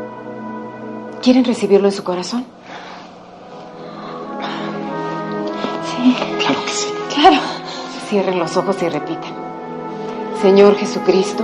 [1.23, 2.45] ¿Quieren recibirlo en su corazón?
[5.89, 6.15] Sí.
[6.39, 6.87] Claro que sí.
[7.15, 7.37] Claro.
[8.09, 9.33] Cierren los ojos y repitan.
[10.41, 11.43] Señor Jesucristo,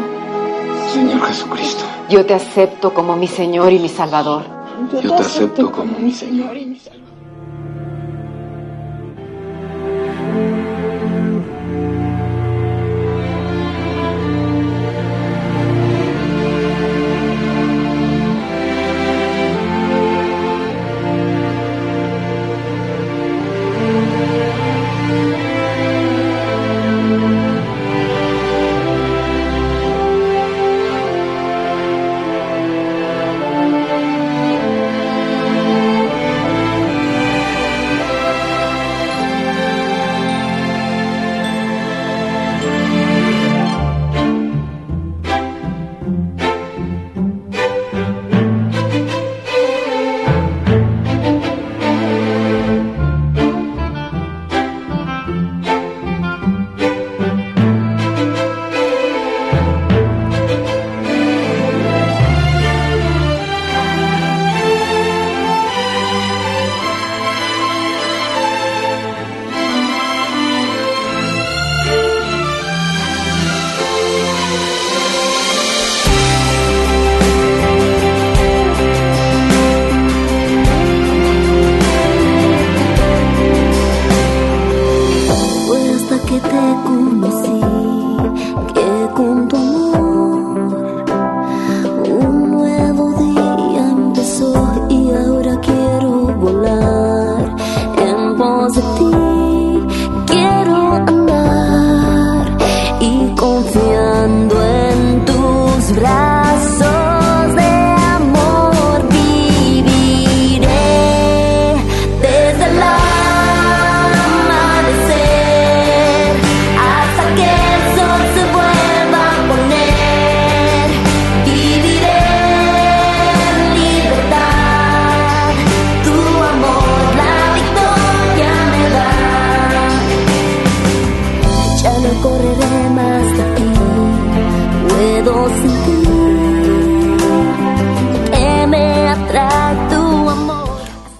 [0.93, 4.43] Señor Jesucristo, yo te acepto como mi Señor y mi Salvador.
[5.01, 6.57] yo te acepto como mi Señor.
[6.57, 6.98] y mi Salvador.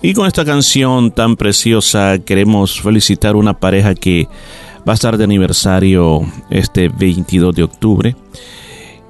[0.10, 4.28] Y con esta canción tan preciosa queremos felicitar una pareja que
[4.80, 8.16] va a estar de aniversario este 22 de octubre,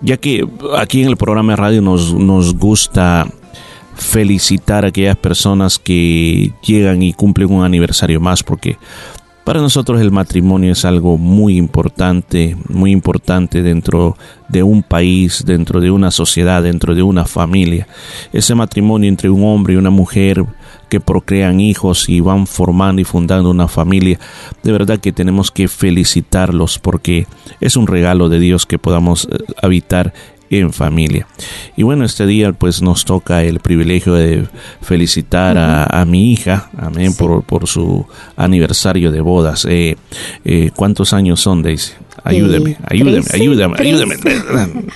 [0.01, 0.45] ya que
[0.77, 3.25] aquí en el programa de radio nos, nos gusta
[3.95, 8.77] felicitar a aquellas personas que llegan y cumplen un aniversario más, porque
[9.49, 14.15] para nosotros el matrimonio es algo muy importante, muy importante dentro
[14.47, 17.87] de un país, dentro de una sociedad, dentro de una familia.
[18.31, 20.45] Ese matrimonio entre un hombre y una mujer
[20.87, 24.19] que procrean hijos y van formando y fundando una familia,
[24.61, 27.25] de verdad que tenemos que felicitarlos porque
[27.59, 30.13] es un regalo de Dios que podamos eh, habitar
[30.49, 31.27] en familia.
[31.77, 34.45] Y bueno, este día pues nos toca el privilegio de
[34.81, 39.65] felicitar a, a mi hija, amén, por, por su aniversario de bodas.
[39.69, 39.95] Eh,
[40.45, 41.93] eh, ¿Cuántos años son, Daisy?
[42.23, 44.15] Ayúdeme, Eh, ayúdeme, ayúdeme, ayúdeme.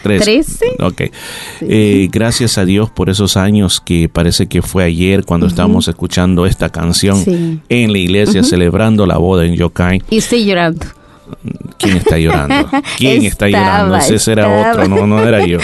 [0.01, 0.23] Trece.
[0.25, 0.65] Trece.
[0.79, 1.01] Ok.
[1.61, 6.45] Eh, gracias a Dios por esos años que parece que fue ayer cuando estábamos escuchando
[6.45, 7.59] esta canción Sí.
[7.69, 8.49] en la iglesia Ujú.
[8.49, 10.01] celebrando la boda en Yokai.
[10.09, 10.85] Y estoy llorando.
[11.77, 12.69] ¿Quién está llorando?
[12.97, 13.95] ¿Quién está llorando?
[13.97, 15.59] Ese era otro, no, no era yo.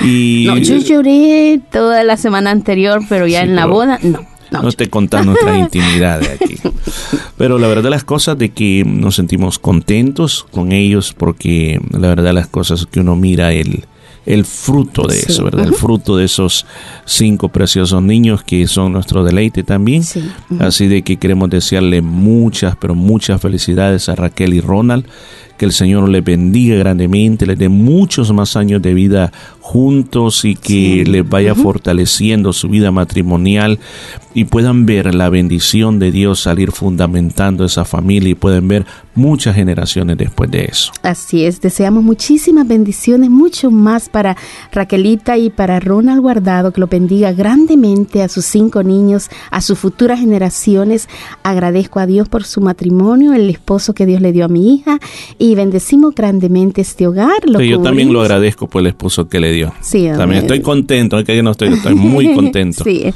[0.00, 4.20] Y No, yo lloré toda la semana anterior, pero ya en la boda, no.
[4.50, 6.56] no, te contás nuestras intimidades aquí.
[7.36, 12.08] Pero la verdad de las cosas de que nos sentimos contentos con ellos porque la
[12.08, 13.84] verdad de las cosas que uno mira el,
[14.28, 15.26] el fruto de Sí.
[15.32, 15.66] eso, ¿verdad?
[15.66, 16.66] El fruto de esos
[17.04, 20.02] cinco preciosos niños que son nuestro deleite también.
[20.60, 25.06] Así de que queremos desearle muchas, pero muchas felicidades a Raquel y Ronald.
[25.58, 30.54] Que el Señor les bendiga grandemente, les dé muchos más años de vida juntos y
[30.54, 33.78] que les vaya fortaleciendo su vida matrimonial
[34.32, 39.56] y puedan ver la bendición de Dios salir fundamentando esa familia y pueden ver muchas
[39.56, 40.92] generaciones después de eso.
[41.02, 44.36] Así es, deseamos muchísimas bendiciones, mucho más para
[44.72, 49.78] Raquelita y para Ronald Guardado, que lo bendiga grandemente a sus cinco niños, a sus
[49.78, 51.08] futuras generaciones.
[51.42, 54.98] Agradezco a Dios por su matrimonio, el esposo que Dios le dio a mi hija,
[55.36, 57.46] y bendecimos grandemente este hogar.
[57.46, 59.72] Lo Sí, yo también lo agradezco por el esposo que le dio.
[59.80, 62.84] Sí, también estoy contento, que no estoy, estoy muy contento.
[62.84, 63.12] sí,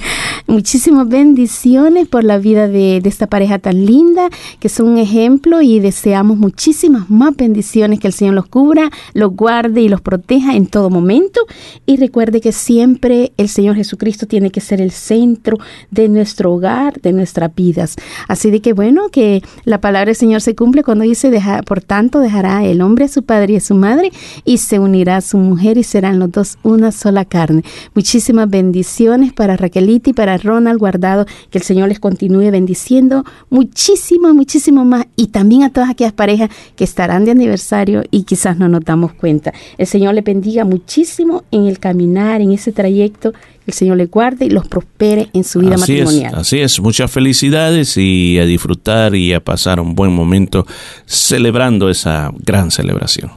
[0.46, 4.28] muchísimas bendiciones por la vida de, de esta pareja tan linda,
[4.58, 9.34] que son un ejemplo y deseamos muchísimas más bendiciones, que el Señor los cubra, los
[9.34, 11.40] guarde y los proteja en todo momento.
[11.86, 15.58] Y recuerde que siempre el Señor Jesucristo tiene que ser el centro
[15.90, 17.96] de nuestro hogar, de nuestras vidas.
[18.28, 21.80] Así de que bueno, que la palabra del Señor se cumple cuando dice, deja, por
[21.80, 24.12] tanto, dejará el hombre a su padre y a su madre
[24.44, 27.62] y se unirá a su mujer y serán los dos una sola carne.
[27.94, 34.32] Muchísimas bendiciones para Raquelita y para Ronald Guardado, que el Señor les continúe bendiciendo muchísimo,
[34.34, 38.68] muchísimo más y también a todas aquellas parejas que estarán de aniversario y quizás no
[38.68, 39.52] nos damos cuenta.
[39.78, 43.32] El Señor les bendiga muchísimo en el caminar, en ese trayecto.
[43.66, 46.34] El Señor les guarde y los prospere en su vida Así es, matrimonial.
[46.34, 50.66] así es, muchas felicidades y a disfrutar y a pasar un buen momento
[51.06, 53.30] celebrando esa gran celebración.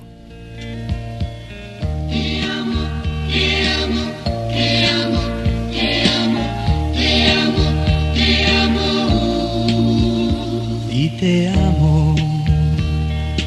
[10.91, 12.15] y te amo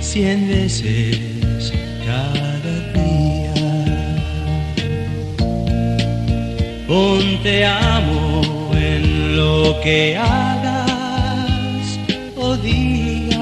[0.00, 1.17] cien veces
[6.88, 8.40] Pon te amo
[8.74, 11.98] en lo que hagas
[12.34, 13.38] o digas.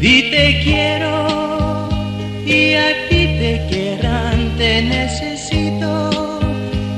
[0.00, 1.90] Y te quiero
[2.46, 6.40] y a ti te querrán, te necesito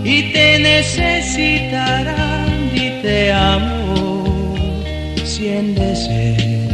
[0.04, 1.90] y te necesitarán
[2.72, 4.54] y te amo
[5.24, 6.71] cien veces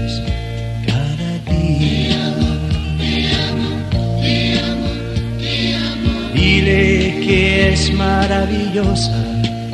[6.68, 9.24] Que es maravillosa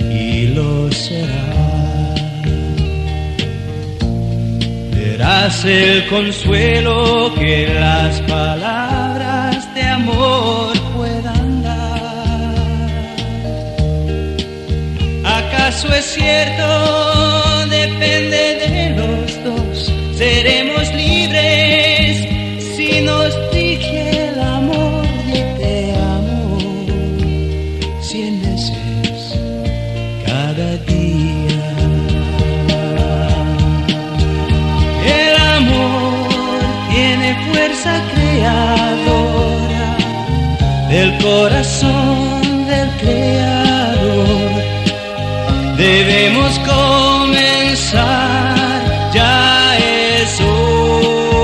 [0.01, 2.14] y lo será.
[4.92, 12.88] Verás el consuelo que las palabras de amor puedan dar.
[15.24, 17.66] ¿Acaso es cierto?
[17.70, 19.92] Depende de los dos.
[20.16, 21.14] Seremos libres
[41.35, 44.51] corazón del creador.
[45.76, 48.01] Debemos comenzar,
[49.12, 51.35] ya es hora.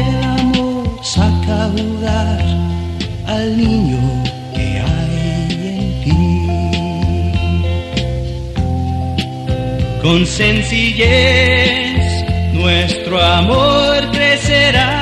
[0.00, 0.10] El
[0.40, 1.68] amor a
[3.34, 4.02] al niño
[4.56, 5.14] que hay
[5.74, 6.20] en ti.
[10.02, 12.04] Con sencillez
[12.52, 15.01] nuestro amor crecerá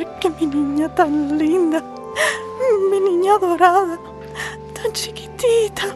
[0.00, 1.82] creer que mi niña tan linda,
[2.90, 3.98] mi niña dorada,
[4.74, 5.94] tan chiquitita,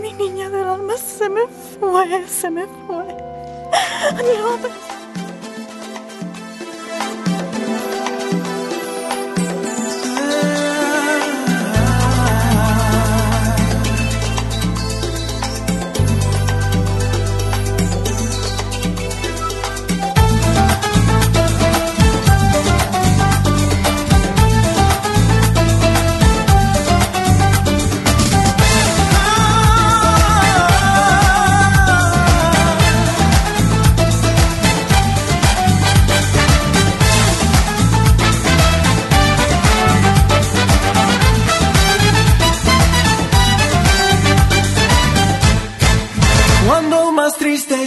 [0.00, 3.06] mi niña del alma se me fue, se me fue.
[4.12, 4.89] No,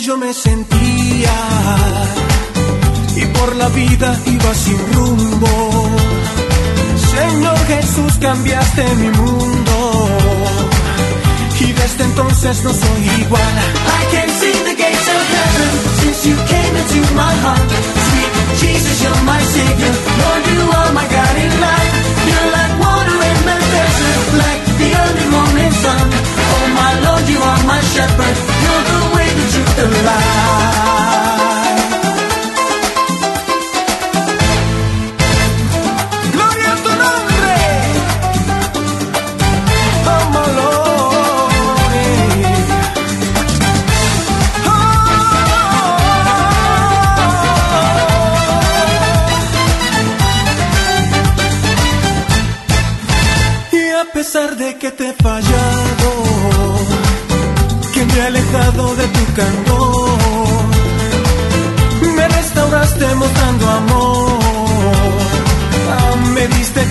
[0.06, 1.34] yo me sentía
[3.16, 5.48] y por la vida iba sin rumbo.
[7.16, 10.10] Señor Jesús, cambiaste mi mundo
[11.62, 13.43] y desde entonces no soy igual.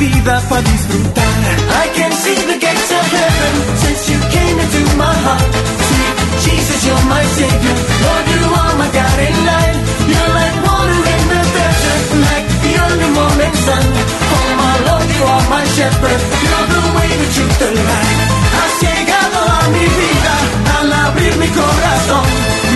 [0.03, 1.33] Vida para disfrutar.
[1.85, 5.53] I can see the gates of heaven since you came into my heart.
[5.89, 7.77] Sweet Jesus, you're my savior.
[8.05, 9.79] Lord, you are my guiding light.
[10.11, 13.85] You're like water in the desert, like the early morning sun.
[14.35, 16.21] Oh my Lord, you are my shepherd.
[16.47, 18.19] You're the way, the truth, the light.
[18.59, 20.35] Has llegado a mi vida
[20.77, 22.27] al abrir mi corazón.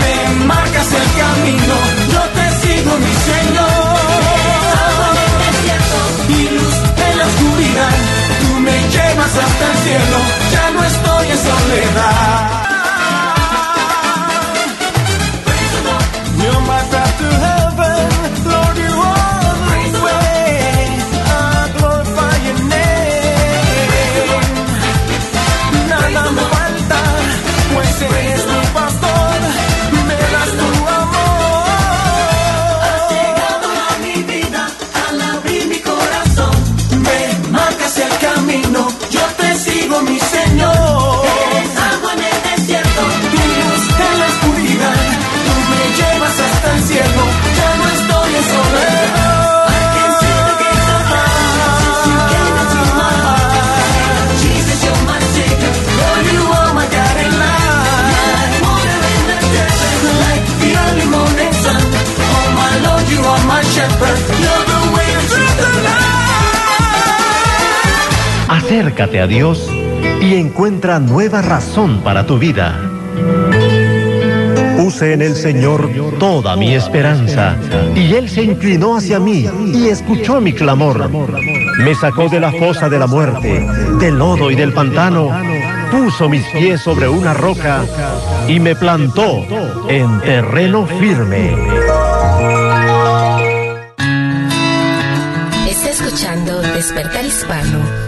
[0.02, 0.14] Me
[0.46, 1.76] marcas el camino,
[2.12, 3.85] yo te sigo, mi Señor.
[9.40, 10.18] Hasta el cielo,
[10.52, 12.55] ya no estoy en soledad.
[68.76, 69.70] Acércate a Dios
[70.20, 72.78] y encuentra nueva razón para tu vida.
[74.76, 77.56] Puse en el Señor toda mi esperanza,
[77.94, 81.10] y Él se inclinó hacia mí y escuchó mi clamor.
[81.78, 83.66] Me sacó de la fosa de la muerte,
[83.98, 85.30] del lodo y del pantano,
[85.90, 87.82] puso mis pies sobre una roca
[88.46, 89.42] y me plantó
[89.88, 91.54] en terreno firme.
[95.66, 98.05] Está escuchando Despertar Hispano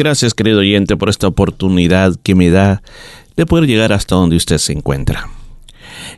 [0.00, 2.82] Gracias, querido oyente, por esta oportunidad que me da
[3.36, 5.28] de poder llegar hasta donde usted se encuentra.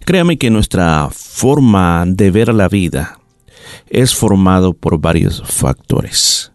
[0.04, 3.18] Créame que nuestra forma de ver la vida
[3.90, 6.52] es formado por varios factores.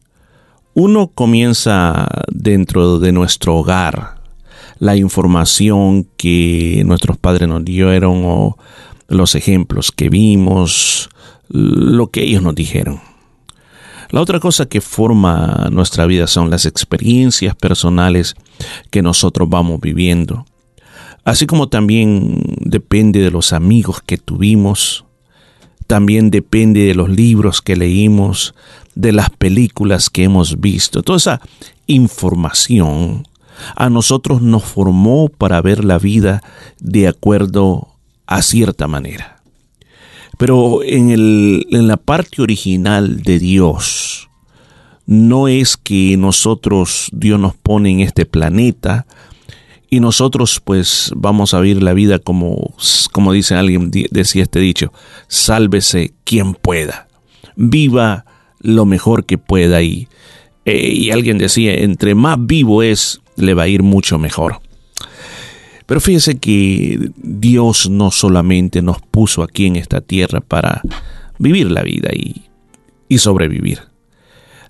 [0.73, 4.21] Uno comienza dentro de nuestro hogar,
[4.79, 8.57] la información que nuestros padres nos dieron o
[9.09, 11.09] los ejemplos que vimos,
[11.49, 13.01] lo que ellos nos dijeron.
[14.09, 18.35] La otra cosa que forma nuestra vida son las experiencias personales
[18.89, 20.45] que nosotros vamos viviendo.
[21.23, 25.03] Así como también depende de los amigos que tuvimos,
[25.85, 28.53] también depende de los libros que leímos,
[28.95, 31.03] de las películas que hemos visto.
[31.03, 31.41] Toda esa
[31.85, 33.27] información
[33.75, 36.41] a nosotros nos formó para ver la vida
[36.79, 37.89] de acuerdo
[38.25, 39.36] a cierta manera.
[40.37, 44.29] Pero en, el, en la parte original de Dios,
[45.07, 49.07] no es que nosotros, Dios nos pone en este planeta
[49.89, 52.73] y nosotros pues vamos a vivir la vida como,
[53.13, 54.91] como dice alguien, decía este dicho,
[55.27, 57.07] sálvese quien pueda,
[57.55, 58.25] viva
[58.59, 60.07] lo mejor que pueda y,
[60.65, 64.59] eh, y alguien decía, entre más vivo es, le va a ir mucho mejor.
[65.87, 70.81] Pero fíjese que Dios no solamente nos puso aquí en esta tierra para
[71.39, 72.43] vivir la vida y,
[73.17, 73.79] sobrevivir.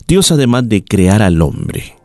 [0.07, 1.95] Dios además de crear al hombre,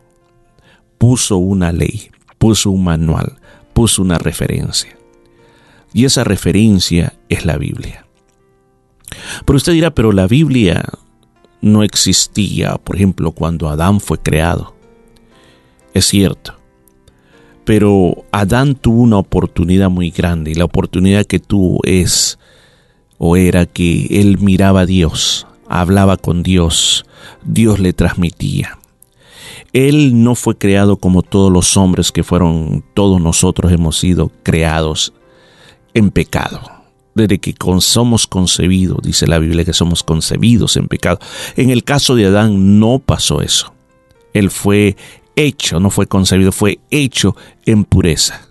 [0.97, 2.09] puso una ley,
[2.39, 3.37] puso un manual,
[3.73, 4.97] puso una referencia.
[5.93, 8.07] Y esa referencia es la Biblia.
[9.45, 10.83] Pero usted dirá, pero la Biblia
[11.61, 14.75] no existía, por ejemplo, cuando Adán fue creado.
[15.93, 16.55] Es cierto,
[17.65, 22.39] pero Adán tuvo una oportunidad muy grande y la oportunidad que tuvo es
[23.17, 27.05] o era que él miraba a Dios, hablaba con Dios,
[27.45, 28.79] Dios le transmitía.
[29.71, 35.13] Él no fue creado como todos los hombres que fueron, todos nosotros hemos sido creados
[35.93, 36.61] en pecado.
[37.15, 41.19] Desde que somos concebidos, dice la Biblia que somos concebidos en pecado.
[41.55, 43.73] En el caso de Adán no pasó eso.
[44.33, 44.95] Él fue
[45.35, 48.49] hecho, no fue concebido, fue hecho en pureza.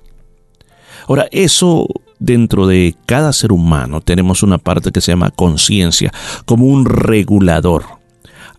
[1.08, 1.86] Ahora, eso
[2.18, 6.12] dentro de cada ser humano tenemos una parte que se llama conciencia,
[6.44, 7.84] como un regulador.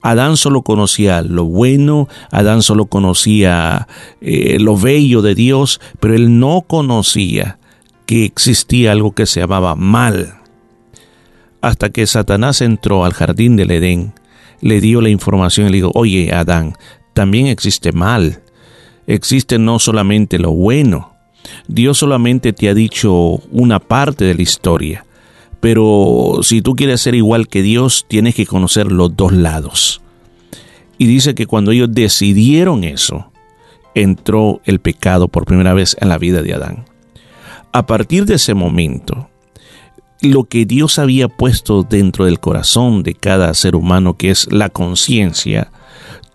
[0.01, 3.87] Adán solo conocía lo bueno, Adán solo conocía
[4.19, 7.57] eh, lo bello de Dios, pero él no conocía
[8.05, 10.35] que existía algo que se llamaba mal.
[11.61, 14.13] Hasta que Satanás entró al jardín del Edén,
[14.59, 16.75] le dio la información y le dijo, oye Adán,
[17.13, 18.41] también existe mal.
[19.07, 21.13] Existe no solamente lo bueno.
[21.67, 23.13] Dios solamente te ha dicho
[23.51, 25.05] una parte de la historia.
[25.59, 30.01] Pero si tú quieres ser igual que Dios, tienes que conocer los dos lados.
[30.97, 33.31] Y dice que cuando ellos decidieron eso,
[33.95, 36.85] entró el pecado por primera vez en la vida de Adán.
[37.71, 39.29] A partir de ese momento,
[40.21, 44.69] lo que Dios había puesto dentro del corazón de cada ser humano, que es la
[44.69, 45.71] conciencia,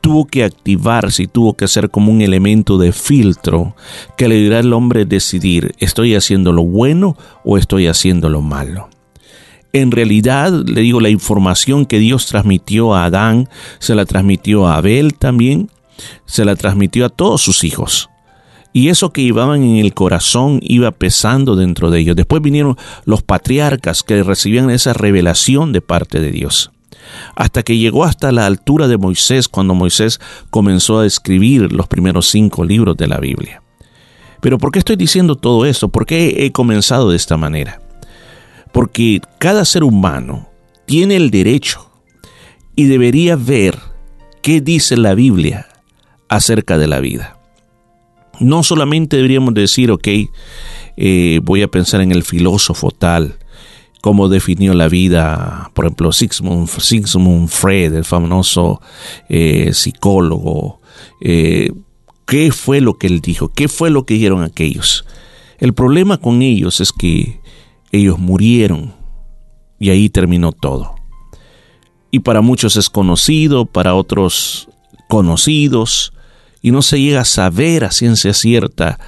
[0.00, 3.74] tuvo que activarse y tuvo que ser como un elemento de filtro
[4.16, 8.88] que le dirá al hombre decidir, ¿estoy haciendo lo bueno o estoy haciendo lo malo?
[9.72, 14.76] En realidad, le digo, la información que Dios transmitió a Adán, se la transmitió a
[14.76, 15.70] Abel también,
[16.24, 18.08] se la transmitió a todos sus hijos.
[18.72, 22.16] Y eso que llevaban en el corazón iba pesando dentro de ellos.
[22.16, 26.70] Después vinieron los patriarcas que recibían esa revelación de parte de Dios
[27.34, 32.28] hasta que llegó hasta la altura de Moisés cuando Moisés comenzó a escribir los primeros
[32.28, 33.62] cinco libros de la Biblia.
[34.40, 35.88] Pero ¿por qué estoy diciendo todo esto?
[35.88, 37.80] ¿Por qué he comenzado de esta manera?
[38.72, 40.48] Porque cada ser humano
[40.86, 41.90] tiene el derecho
[42.76, 43.78] y debería ver
[44.42, 45.66] qué dice la Biblia
[46.28, 47.38] acerca de la vida.
[48.40, 50.08] No solamente deberíamos decir, ok,
[50.96, 53.38] eh, voy a pensar en el filósofo tal,
[54.00, 58.80] cómo definió la vida, por ejemplo, Sigmund, Freud, el famoso
[59.28, 60.80] eh, psicólogo.
[61.20, 61.72] Eh,
[62.26, 63.48] ¿Qué fue lo que él dijo?
[63.48, 65.04] ¿Qué fue lo que dijeron aquellos?
[65.58, 67.40] El problema con ellos es que
[67.90, 68.94] ellos murieron
[69.80, 70.94] y ahí terminó todo.
[72.10, 74.68] y para muchos es conocido, para otros
[75.08, 76.14] conocidos,
[76.62, 78.98] y no se llega a saber a ciencia cierta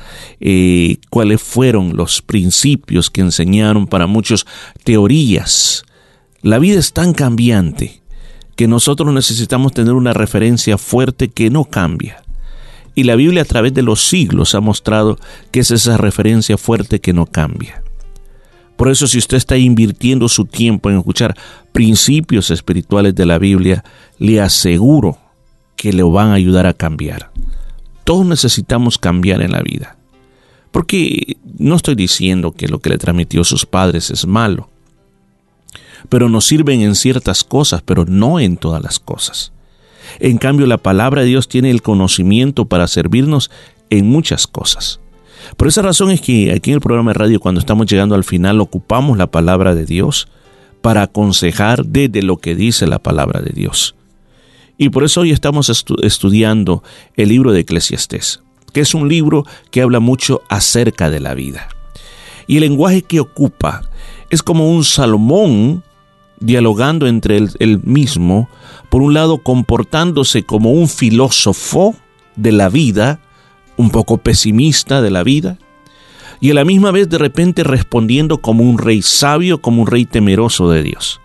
[0.41, 4.47] eh, cuáles fueron los principios que enseñaron para muchos
[4.85, 5.85] teorías.
[6.43, 8.01] La vida es tan cambiante
[8.57, 12.23] que nosotros necesitamos tener una referencia fuerte que no cambia.
[12.95, 15.19] Y la Biblia a través de los siglos ha mostrado
[15.51, 17.83] que es esa referencia fuerte que no cambia.
[18.77, 21.37] Por eso si usted está invirtiendo su tiempo en escuchar
[21.73, 23.85] principios espirituales de la Biblia,
[24.19, 25.19] le aseguro
[25.81, 27.31] que le van a ayudar a cambiar.
[28.05, 29.97] Todos necesitamos cambiar en la vida.
[30.73, 34.69] Porque no estoy diciendo que lo que le transmitió sus padres es malo,
[36.11, 39.53] pero nos sirven en ciertas cosas, pero no en todas las cosas.
[40.19, 43.51] En cambio, la palabra de Dios tiene el conocimiento para servirnos
[43.89, 45.01] en muchas cosas.
[45.57, 48.25] Por esa razón es que aquí en el programa de radio, cuando estamos llegando al
[48.25, 50.29] final, ocupamos la palabra de Dios
[50.83, 53.95] para aconsejar desde lo que dice la palabra de Dios.
[54.81, 55.69] Y por eso hoy estamos
[56.03, 56.83] estudiando
[57.15, 58.41] el libro de Eclesiastés,
[58.73, 61.69] que es un libro que habla mucho acerca de la vida.
[62.47, 63.83] Y el lenguaje que ocupa
[64.31, 65.85] es como un Salomón
[66.39, 68.49] dialogando entre él, mismo,
[68.89, 71.95] por un lado comportándose como un filósofo
[72.37, 73.21] de la vida,
[73.77, 75.59] un poco pesimista de la vida,
[76.41, 80.07] y a la misma vez de repente respondiendo como un rey sabio, como un rey
[80.07, 81.21] temeroso de Dios.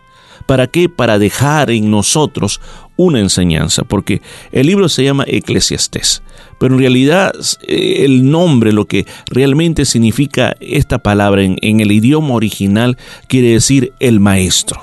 [0.45, 0.89] ¿Para qué?
[0.89, 2.59] Para dejar en nosotros
[2.97, 4.21] una enseñanza, porque
[4.51, 6.23] el libro se llama Eclesiastés,
[6.59, 7.33] pero en realidad
[7.67, 13.49] eh, el nombre, lo que realmente significa esta palabra en, en el idioma original, quiere
[13.49, 14.81] decir el maestro,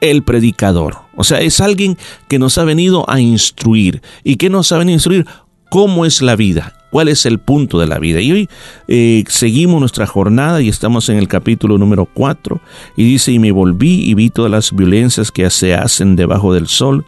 [0.00, 0.98] el predicador.
[1.16, 1.96] O sea, es alguien
[2.28, 4.02] que nos ha venido a instruir.
[4.22, 5.26] ¿Y que nos ha venido a instruir?
[5.70, 6.74] ¿Cómo es la vida?
[6.96, 8.22] Cuál es el punto de la vida.
[8.22, 8.48] Y hoy
[8.88, 12.58] eh, seguimos nuestra jornada y estamos en el capítulo número 4
[12.96, 16.68] y dice, y me volví y vi todas las violencias que se hacen debajo del
[16.68, 17.04] sol,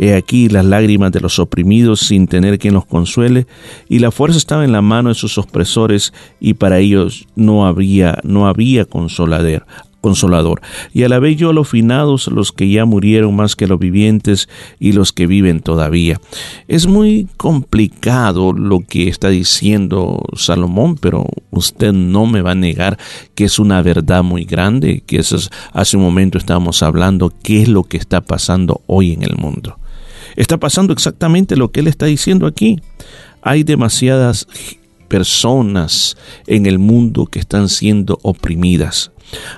[0.00, 3.46] he aquí las lágrimas de los oprimidos sin tener quien los consuele,
[3.88, 8.18] y la fuerza estaba en la mano de sus opresores y para ellos no había,
[8.24, 9.66] no había consolador
[10.00, 10.60] consolador.
[10.92, 14.92] Y alabé yo a los finados, los que ya murieron más que los vivientes y
[14.92, 16.20] los que viven todavía.
[16.68, 22.98] Es muy complicado lo que está diciendo Salomón, pero usted no me va a negar
[23.34, 25.36] que es una verdad muy grande, que eso
[25.72, 29.78] hace un momento estábamos hablando qué es lo que está pasando hoy en el mundo.
[30.36, 32.80] Está pasando exactamente lo que él está diciendo aquí.
[33.42, 34.46] Hay demasiadas
[35.08, 39.10] personas en el mundo que están siendo oprimidas.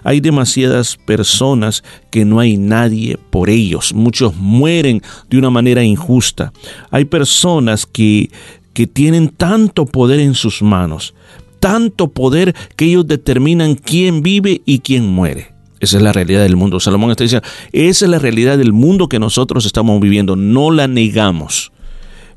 [0.03, 3.93] Hay demasiadas personas que no hay nadie por ellos.
[3.95, 6.53] Muchos mueren de una manera injusta.
[6.91, 8.31] Hay personas que,
[8.73, 11.15] que tienen tanto poder en sus manos,
[11.59, 15.55] tanto poder que ellos determinan quién vive y quién muere.
[15.81, 16.79] Esa es la realidad del mundo.
[16.79, 20.37] Salomón está diciendo, esa es la realidad del mundo que nosotros estamos viviendo.
[20.37, 21.73] No la negamos.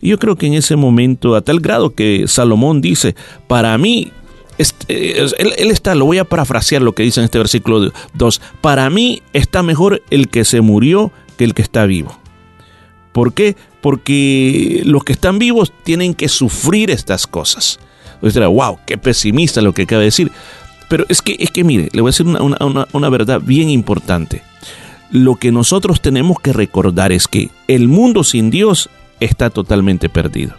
[0.02, 3.16] Yo creo que en ese momento, a tal grado que Salomón dice,
[3.48, 4.12] para mí
[4.58, 8.90] este, él, está, lo voy a parafrasear lo que dice en este versículo 2, para
[8.90, 12.18] mí está mejor el que se murió que el que está vivo.
[13.12, 13.56] ¿Por qué?
[13.82, 17.80] Porque los que están vivos tienen que sufrir estas cosas.
[18.22, 20.32] Usted wow, qué pesimista lo que acaba de decir.
[20.90, 24.42] Pero es que, es que mire, le voy a decir una, una verdad bien importante.
[25.12, 28.90] Lo que nosotros tenemos que recordar es que el mundo sin Dios
[29.20, 30.54] está totalmente perdido.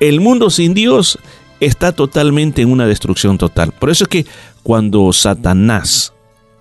[0.00, 1.18] El mundo sin Dios
[1.60, 3.72] está totalmente en una destrucción total.
[3.72, 4.26] Por eso es que
[4.62, 6.12] cuando Satanás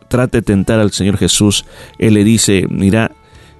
[0.09, 1.65] trata de tentar al Señor Jesús,
[1.97, 3.11] Él le dice, mira,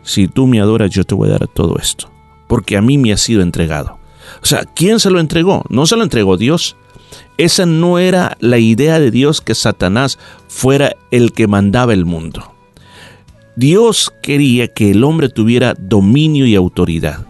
[0.04, 2.12] si tú me adoras, yo te voy a dar todo esto,
[2.48, 4.00] porque a mí me ha sido entregado.
[4.42, 5.64] O sea, ¿quién se lo entregó?
[5.70, 6.76] No se lo entregó Dios.
[7.38, 12.54] Esa no era la idea de Dios que Satanás fuera el que mandaba el mundo.
[13.56, 17.26] Dios quería que el hombre tuviera dominio y autoridad.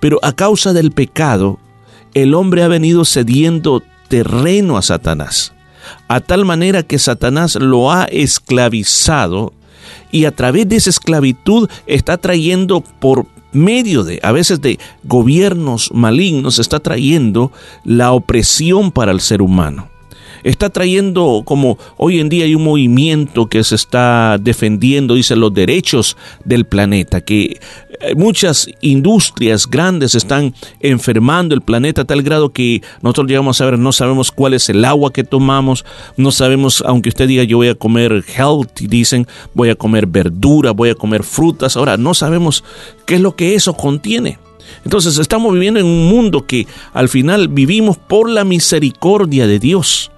[0.00, 1.58] Pero a causa del pecado,
[2.16, 5.52] el hombre ha venido cediendo terreno a Satanás,
[6.08, 9.52] a tal manera que Satanás lo ha esclavizado
[10.10, 15.90] y a través de esa esclavitud está trayendo por medio de, a veces de gobiernos
[15.92, 17.52] malignos, está trayendo
[17.84, 19.90] la opresión para el ser humano.
[20.42, 25.52] Está trayendo como hoy en día hay un movimiento que se está defendiendo, dice, los
[25.52, 27.58] derechos del planeta, que
[28.16, 33.78] muchas industrias grandes están enfermando el planeta a tal grado que nosotros llegamos a ver,
[33.78, 35.84] no sabemos cuál es el agua que tomamos,
[36.16, 40.72] no sabemos, aunque usted diga yo voy a comer healthy, dicen, voy a comer verdura,
[40.72, 42.64] voy a comer frutas, ahora no sabemos
[43.06, 44.38] qué es lo que eso contiene.
[44.84, 50.10] Entonces estamos viviendo en un mundo que al final vivimos por la misericordia de Dios.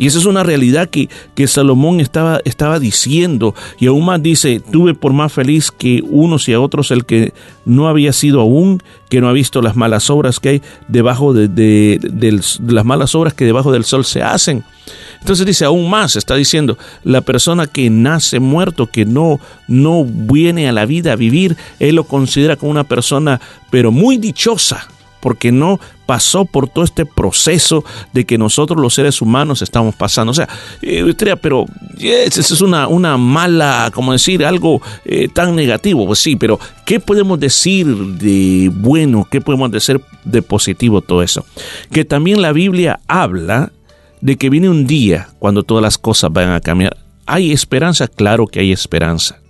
[0.00, 3.54] Y esa es una realidad que, que Salomón estaba, estaba diciendo.
[3.78, 7.34] Y aún más dice, tuve por más feliz que unos y a otros el que
[7.66, 11.48] no había sido aún, que no ha visto las malas obras que hay debajo de,
[11.48, 12.32] de- de
[12.72, 14.64] las malas obras que debajo del sol se hacen.
[15.20, 20.66] Entonces dice aún más, está diciendo, la persona que nace muerto, que no, no viene
[20.66, 23.38] a la vida a vivir, él lo considera como una persona,
[23.70, 24.88] pero muy dichosa,
[25.20, 30.32] porque no pasó por todo este proceso de que nosotros los seres humanos estamos pasando.
[30.32, 30.48] O sea,
[30.82, 31.66] eh, pero
[31.96, 36.06] yes, esa es una, una mala, como decir, algo eh, tan negativo.
[36.06, 39.26] Pues sí, pero ¿qué podemos decir de bueno?
[39.30, 41.44] ¿Qué podemos decir de positivo todo eso?
[41.92, 43.70] Que también la Biblia habla
[44.20, 46.96] de que viene un día cuando todas las cosas van a cambiar.
[47.26, 48.08] ¿Hay esperanza?
[48.08, 49.40] Claro que hay esperanza.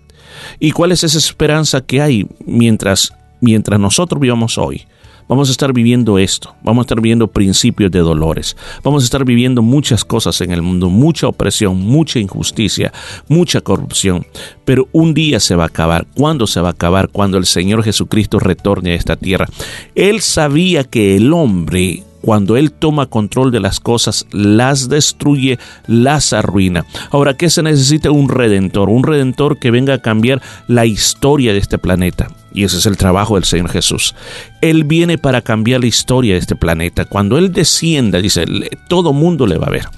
[0.58, 4.86] ¿Y cuál es esa esperanza que hay mientras, mientras nosotros vivamos hoy?
[5.30, 9.24] Vamos a estar viviendo esto, vamos a estar viviendo principios de dolores, vamos a estar
[9.24, 12.92] viviendo muchas cosas en el mundo, mucha opresión, mucha injusticia,
[13.28, 14.26] mucha corrupción,
[14.64, 16.08] pero un día se va a acabar.
[16.16, 17.10] ¿Cuándo se va a acabar?
[17.10, 19.46] Cuando el Señor Jesucristo retorne a esta tierra.
[19.94, 26.32] Él sabía que el hombre cuando Él toma control de las cosas, las destruye, las
[26.32, 26.84] arruina.
[27.10, 28.10] Ahora, ¿qué se necesita?
[28.10, 32.28] Un redentor, un redentor que venga a cambiar la historia de este planeta.
[32.52, 34.14] Y ese es el trabajo del Señor Jesús.
[34.60, 37.04] Él viene para cambiar la historia de este planeta.
[37.04, 38.44] Cuando Él descienda, dice,
[38.88, 39.88] todo mundo le va a ver.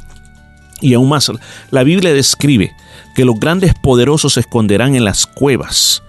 [0.80, 1.30] Y aún más,
[1.70, 2.72] la Biblia describe
[3.14, 6.02] que los grandes poderosos se esconderán en las cuevas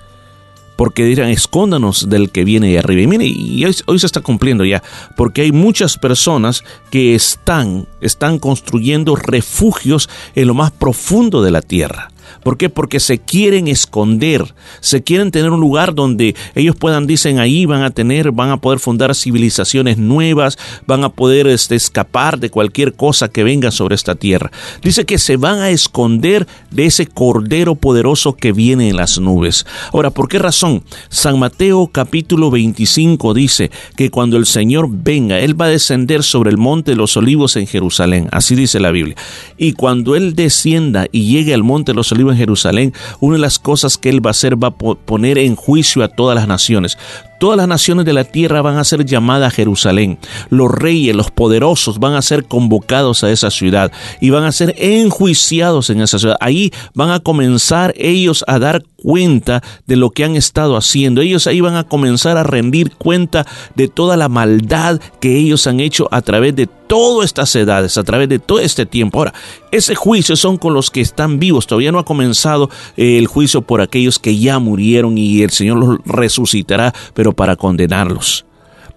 [0.76, 3.02] porque dirán, escóndanos del que viene de arriba.
[3.02, 4.82] Y mire, y hoy, hoy se está cumpliendo ya,
[5.16, 11.62] porque hay muchas personas que están, están construyendo refugios en lo más profundo de la
[11.62, 12.13] tierra.
[12.42, 12.70] ¿Por qué?
[12.70, 17.84] Porque se quieren esconder, se quieren tener un lugar donde ellos puedan, dicen, ahí van
[17.84, 20.58] a tener, van a poder fundar civilizaciones nuevas,
[20.88, 24.52] van a poder este, escapar de cualquier cosa que venga sobre esta tierra.
[24.82, 29.66] Dice que se van a esconder de ese cordero poderoso que viene en las nubes.
[29.92, 30.84] Ahora, ¿por qué razón?
[31.10, 36.52] San Mateo capítulo 25 dice que cuando el Señor venga, Él va a descender sobre
[36.52, 38.30] el monte de los olivos en Jerusalén.
[38.32, 39.16] Así dice la Biblia.
[39.58, 43.42] Y cuando Él descienda y llegue al monte de los olivos en Jerusalén, una de
[43.42, 46.36] las cosas que Él va a hacer va a po- poner en juicio a todas
[46.36, 46.98] las naciones.
[47.44, 50.18] Todas las naciones de la tierra van a ser llamadas a Jerusalén.
[50.50, 53.92] Los reyes, los poderosos van a ser convocados a esa ciudad
[54.22, 56.38] y van a ser enjuiciados en esa ciudad.
[56.40, 61.20] Ahí van a comenzar ellos a dar cuenta de lo que han estado haciendo.
[61.20, 63.46] Ellos ahí van a comenzar a rendir cuenta
[63.76, 68.04] de toda la maldad que ellos han hecho a través de todas estas edades, a
[68.04, 69.20] través de todo este tiempo.
[69.20, 69.34] Ahora,
[69.72, 71.68] ese juicio son con los que están vivos.
[71.68, 75.78] Todavía no ha comenzado eh, el juicio por aquellos que ya murieron y el Señor
[75.80, 78.46] los resucitará, pero para condenarlos.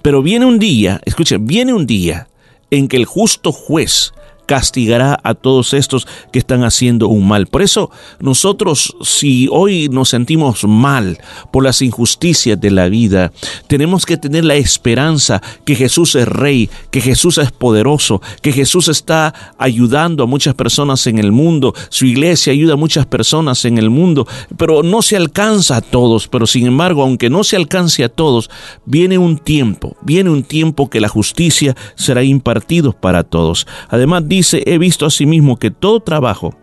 [0.03, 2.29] Pero viene un día, escuchen, viene un día
[2.71, 4.13] en que el justo juez
[4.47, 7.47] castigará a todos estos que están haciendo un mal.
[7.47, 7.91] Por eso
[8.21, 11.19] nosotros, si hoy nos sentimos mal
[11.53, 13.33] por las injusticias de la vida,
[13.67, 18.89] tenemos que tener la esperanza que Jesús es rey, que Jesús es poderoso, que Jesús
[18.89, 23.79] está ayudando a muchas personas en el mundo, su iglesia ayuda a muchas personas en
[23.79, 28.05] el mundo, pero no se alcanza a todos, pero sin embargo, aunque no se alcance
[28.05, 28.51] a todos,
[28.85, 33.67] viene un tiempo, viene un tiempo que la justicia será impartido para todos.
[33.89, 36.55] Además dice, he visto asimismo que todo trabajo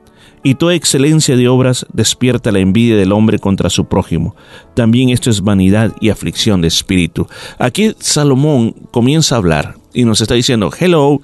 [0.43, 4.35] y toda excelencia de obras despierta la envidia del hombre contra su prójimo.
[4.73, 7.27] También esto es vanidad y aflicción de espíritu.
[7.57, 11.21] Aquí Salomón comienza a hablar y nos está diciendo, hello,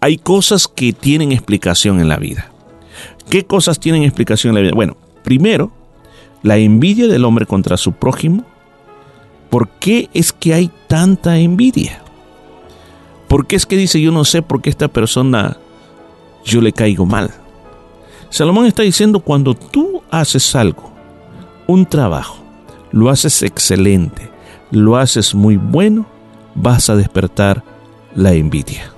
[0.00, 2.50] hay cosas que tienen explicación en la vida.
[3.28, 4.74] ¿Qué cosas tienen explicación en la vida?
[4.74, 5.70] Bueno, primero,
[6.42, 8.44] la envidia del hombre contra su prójimo.
[9.50, 12.02] ¿Por qué es que hay tanta envidia?
[13.28, 15.58] ¿Por qué es que dice yo no sé por qué esta persona
[16.48, 17.30] yo le caigo mal?
[18.30, 20.92] Salomón está diciendo cuando tú haces algo,
[21.66, 22.38] un trabajo,
[22.90, 24.30] lo haces excelente,
[24.70, 26.06] lo haces muy bueno,
[26.54, 27.62] vas a despertar
[28.14, 28.92] la envidia.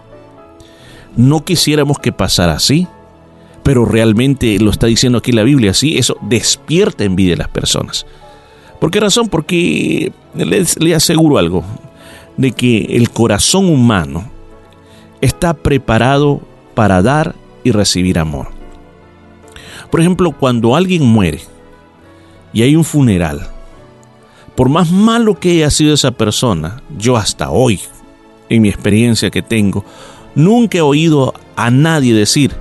[1.16, 2.86] No quisiéramos que pasara así,
[3.62, 8.06] pero realmente lo está diciendo aquí la Biblia, así, eso despierta envidia de las personas.
[8.80, 9.28] ¿Por qué razón?
[9.28, 11.64] Porque les, le aseguro algo,
[12.36, 14.24] de que el corazón humano
[15.20, 16.40] está preparado
[16.74, 18.48] para dar y recibir amor.
[19.90, 21.40] Por ejemplo, cuando alguien muere
[22.52, 23.48] y hay un funeral,
[24.54, 27.80] por más malo que haya sido esa persona, yo hasta hoy,
[28.48, 29.84] en mi experiencia que tengo,
[30.34, 32.52] nunca he oído a nadie decir,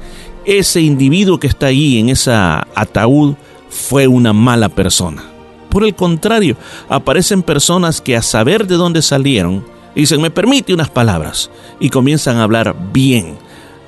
[0.45, 3.35] ese individuo que está ahí en esa ataúd
[3.69, 5.23] fue una mala persona.
[5.69, 6.57] Por el contrario,
[6.87, 9.63] aparecen personas que a saber de dónde salieron,
[9.93, 13.37] dicen, me permite unas palabras, y comienzan a hablar bien,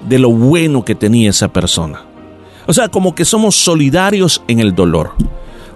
[0.07, 2.03] de lo bueno que tenía esa persona.
[2.67, 5.13] O sea, como que somos solidarios en el dolor.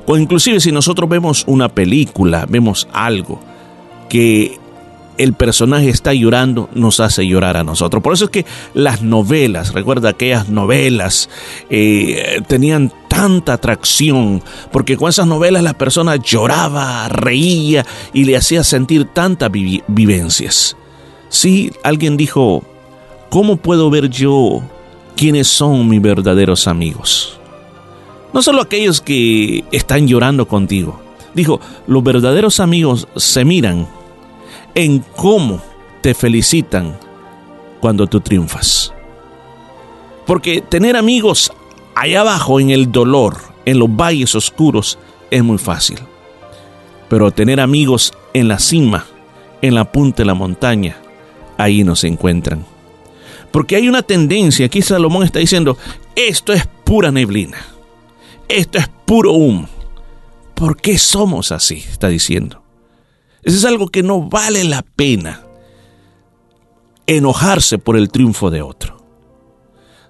[0.06, 3.40] O inclusive si nosotros vemos una película, vemos algo
[4.10, 4.60] que
[5.18, 8.04] el personaje está llorando, nos hace llorar a nosotros.
[8.04, 11.30] Por eso es que las novelas, recuerda aquellas novelas,
[11.70, 18.64] eh, tenían tanta atracción, porque con esas novelas la persona lloraba, reía y le hacía
[18.64, 20.76] sentir tantas vi- vivencias.
[21.30, 22.64] Sí, alguien dijo,
[23.36, 24.62] ¿cómo puedo ver yo
[25.18, 27.38] quiénes son mis verdaderos amigos?
[28.32, 31.02] No solo aquellos que están llorando contigo.
[31.34, 33.90] Dijo, los verdaderos amigos se miran
[34.74, 35.62] en cómo
[36.00, 36.98] te felicitan
[37.82, 38.94] cuando tú triunfas.
[40.26, 41.52] Porque tener amigos
[41.94, 43.36] allá abajo en el dolor,
[43.66, 44.98] en los valles oscuros,
[45.30, 46.00] es muy fácil.
[47.10, 49.06] Pero tener amigos en la cima,
[49.62, 50.96] en la punta de la montaña,
[51.58, 52.75] ahí no se encuentran.
[53.56, 55.78] Porque hay una tendencia, aquí Salomón está diciendo,
[56.14, 57.66] esto es pura neblina,
[58.50, 59.70] esto es puro humo.
[60.54, 61.76] ¿Por qué somos así?
[61.76, 62.62] Está diciendo.
[63.44, 65.46] Eso es algo que no vale la pena
[67.08, 68.98] enojarse por el triunfo de otro.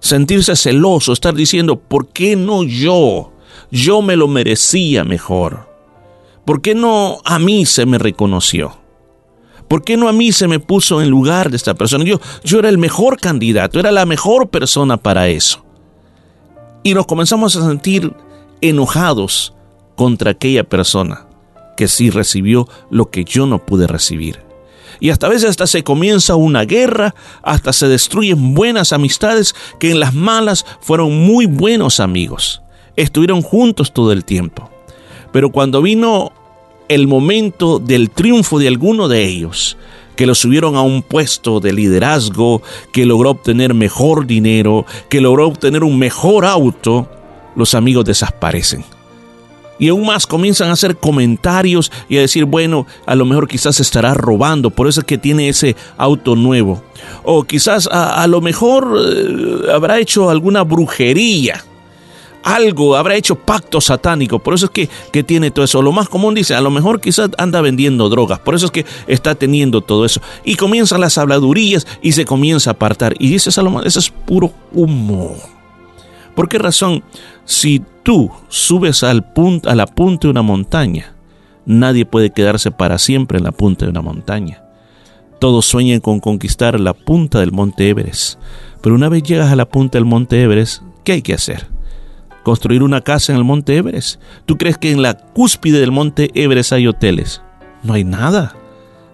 [0.00, 3.32] Sentirse celoso, estar diciendo, ¿por qué no yo?
[3.70, 5.72] Yo me lo merecía mejor.
[6.44, 8.85] ¿Por qué no a mí se me reconoció?
[9.68, 12.04] ¿Por qué no a mí se me puso en lugar de esta persona?
[12.04, 15.64] Yo, yo era el mejor candidato, era la mejor persona para eso.
[16.82, 18.12] Y nos comenzamos a sentir
[18.60, 19.54] enojados
[19.96, 21.26] contra aquella persona
[21.76, 24.46] que sí recibió lo que yo no pude recibir.
[25.00, 29.90] Y hasta a veces hasta se comienza una guerra, hasta se destruyen buenas amistades que
[29.90, 32.62] en las malas fueron muy buenos amigos.
[32.96, 34.70] Estuvieron juntos todo el tiempo.
[35.32, 36.32] Pero cuando vino
[36.88, 39.76] el momento del triunfo de alguno de ellos,
[40.16, 45.46] que lo subieron a un puesto de liderazgo, que logró obtener mejor dinero, que logró
[45.46, 47.08] obtener un mejor auto,
[47.54, 48.84] los amigos desaparecen.
[49.78, 53.78] Y aún más comienzan a hacer comentarios y a decir, bueno, a lo mejor quizás
[53.78, 56.82] estará robando, por eso es que tiene ese auto nuevo.
[57.24, 61.62] O quizás a, lo mejor eh, habrá hecho alguna brujería.
[62.46, 65.82] Algo, habrá hecho pacto satánico, por eso es que, que tiene todo eso.
[65.82, 68.86] Lo más común dice, a lo mejor quizás anda vendiendo drogas, por eso es que
[69.08, 70.20] está teniendo todo eso.
[70.44, 73.16] Y comienzan las habladurías y se comienza a apartar.
[73.18, 75.34] Y dice Salomón, eso es puro humo.
[76.36, 77.02] ¿Por qué razón?
[77.44, 79.26] Si tú subes al
[79.64, 81.16] a la punta de una montaña,
[81.64, 84.62] nadie puede quedarse para siempre en la punta de una montaña.
[85.40, 88.38] Todos sueñan con conquistar la punta del monte Everest.
[88.82, 91.74] Pero una vez llegas a la punta del monte Everest, ¿qué hay que hacer?
[92.46, 94.20] ¿Construir una casa en el monte Everest?
[94.44, 97.42] ¿Tú crees que en la cúspide del monte Everest hay hoteles?
[97.82, 98.54] No hay nada.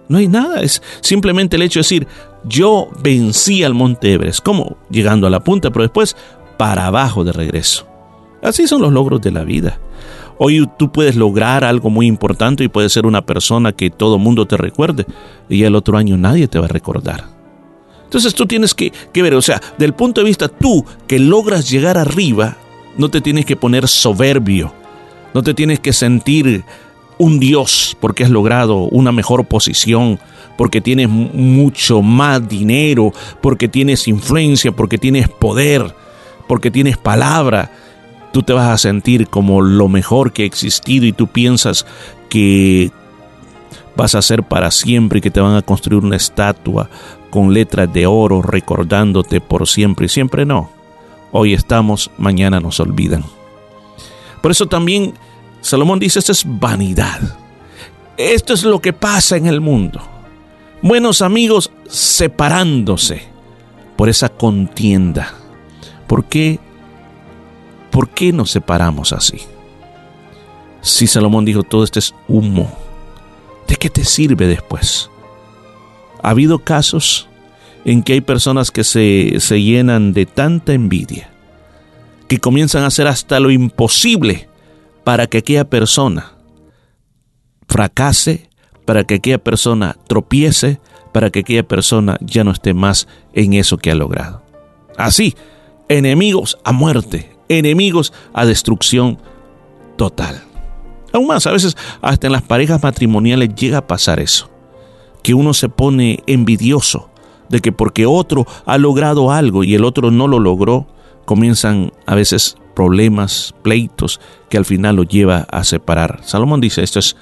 [0.07, 0.61] No hay nada.
[0.61, 2.07] Es simplemente el hecho de decir,
[2.45, 4.41] yo vencí al monte Everest.
[4.45, 4.77] ¿Cómo?
[4.91, 6.15] Llegando a la punta, pero después
[6.59, 7.89] para abajo de regreso.
[8.43, 9.81] Así son los logros de la vida.
[10.37, 14.45] Hoy tú puedes lograr algo muy importante y puedes ser una persona que todo mundo
[14.45, 15.07] te recuerde
[15.49, 17.25] y el otro año nadie te va a recordar.
[18.05, 21.71] Entonces tú tienes que, que, ver, o sea, del punto de vista tú que logras
[21.71, 22.59] llegar arriba,
[22.97, 24.73] no te tienes que poner soberbio,
[25.35, 26.65] no te tienes que sentir
[27.19, 30.19] un dios porque has logrado una mejor posición,
[30.57, 35.95] porque tienes mucho más dinero, porque tienes influencia, porque tienes poder,
[36.49, 37.71] porque tienes palabra.
[38.33, 41.87] Tú te vas a sentir como lo mejor que ha existido y tú piensas
[42.29, 42.91] que
[43.95, 46.89] vas a ser para siempre y que te van a construir una estatua
[47.31, 50.07] con letras de oro recordándote por siempre.
[50.07, 50.82] Y siempre no.
[51.33, 53.25] Hoy estamos, mañana nos olvidan.
[54.41, 55.15] Por eso también
[55.61, 57.21] Salomón dice, esto es vanidad.
[58.17, 60.01] Esto es lo que pasa en el mundo.
[60.83, 63.23] Buenos amigos separándose
[63.97, 65.35] por esa contienda.
[66.07, 66.61] ¿Por qué
[67.93, 69.43] ¿Por qué nos separamos así?
[70.81, 72.75] Si Salomón dijo todo esto es humo,
[73.69, 75.11] ¿de qué te sirve después?
[76.23, 77.29] Ha habido casos
[77.85, 81.31] en que hay personas que se, se llenan de tanta envidia
[82.29, 84.49] que comienzan a hacer hasta lo imposible
[85.05, 86.33] para que aquella persona
[87.69, 88.49] fracase,
[88.87, 90.81] para que aquella persona tropiece,
[91.13, 94.43] para que aquella persona ya no esté más en eso que ha logrado.
[94.97, 95.35] Así,
[95.89, 99.19] enemigos a muerte, enemigos a destrucción
[99.97, 100.43] total.
[101.13, 104.51] Aún más, a veces hasta en las parejas matrimoniales llega a pasar eso,
[105.23, 107.11] que uno se pone envidioso
[107.53, 110.87] de que porque otro ha logrado algo y el otro no lo logró,
[111.27, 116.21] comienzan a veces problemas, pleitos, que al final lo lleva a separar.
[116.25, 117.15] Salomón dice, esto es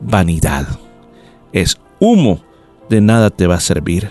[0.00, 0.66] vanidad,
[1.52, 2.42] es humo,
[2.90, 4.10] de nada te va a servir.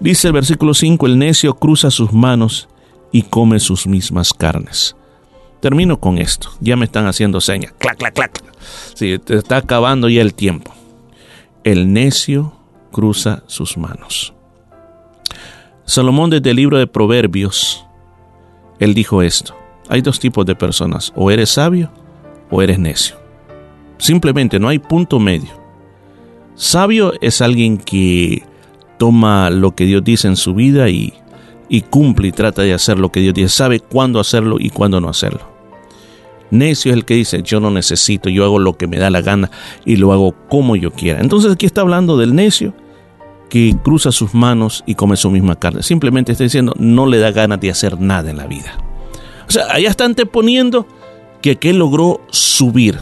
[0.00, 2.68] Dice el versículo 5, el necio cruza sus manos
[3.10, 4.96] y come sus mismas carnes.
[5.60, 8.44] Termino con esto, ya me están haciendo señas, clac, clac, clac.
[8.94, 10.74] Sí, te está acabando ya el tiempo.
[11.64, 12.52] El necio
[12.92, 14.34] cruza sus manos.
[15.84, 17.84] Salomón desde el libro de Proverbios,
[18.78, 19.54] él dijo esto,
[19.88, 21.90] hay dos tipos de personas, o eres sabio
[22.50, 23.16] o eres necio.
[23.98, 25.50] Simplemente no hay punto medio.
[26.54, 28.42] Sabio es alguien que
[28.98, 31.12] toma lo que Dios dice en su vida y,
[31.68, 35.00] y cumple y trata de hacer lo que Dios dice, sabe cuándo hacerlo y cuándo
[35.00, 35.48] no hacerlo.
[36.50, 39.22] Necio es el que dice, yo no necesito, yo hago lo que me da la
[39.22, 39.50] gana
[39.84, 41.20] y lo hago como yo quiera.
[41.20, 42.74] Entonces aquí está hablando del necio
[43.50, 45.82] que cruza sus manos y come su misma carne.
[45.82, 48.78] Simplemente está diciendo, no le da ganas de hacer nada en la vida.
[49.46, 50.86] O sea, allá está anteponiendo
[51.42, 53.00] que aquel logró subir,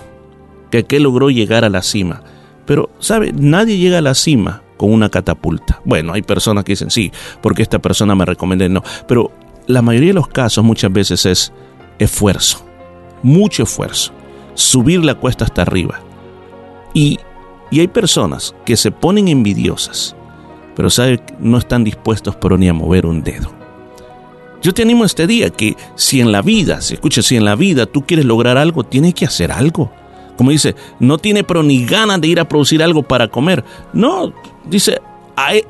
[0.71, 2.23] que aquel logró llegar a la cima.
[2.65, 3.33] Pero, ¿sabe?
[3.33, 5.81] Nadie llega a la cima con una catapulta.
[5.85, 7.13] Bueno, hay personas que dicen, sí,
[7.43, 8.83] porque esta persona me recomendó, no.
[9.07, 9.31] Pero
[9.67, 11.53] la mayoría de los casos muchas veces es
[11.99, 12.65] esfuerzo,
[13.23, 14.13] mucho esfuerzo,
[14.55, 16.01] subir la cuesta hasta arriba.
[16.95, 17.19] Y,
[17.71, 20.17] y hay personas que se ponen envidiosas,
[20.79, 21.21] pero ¿sabe?
[21.41, 23.51] no están dispuestos pero ni a mover un dedo.
[24.63, 27.57] Yo te animo este día que si en la vida, si escucha, si en la
[27.57, 29.91] vida tú quieres lograr algo, tienes que hacer algo.
[30.37, 33.65] Como dice, no tiene pero ni ganas de ir a producir algo para comer.
[33.93, 34.33] No,
[34.67, 35.01] dice,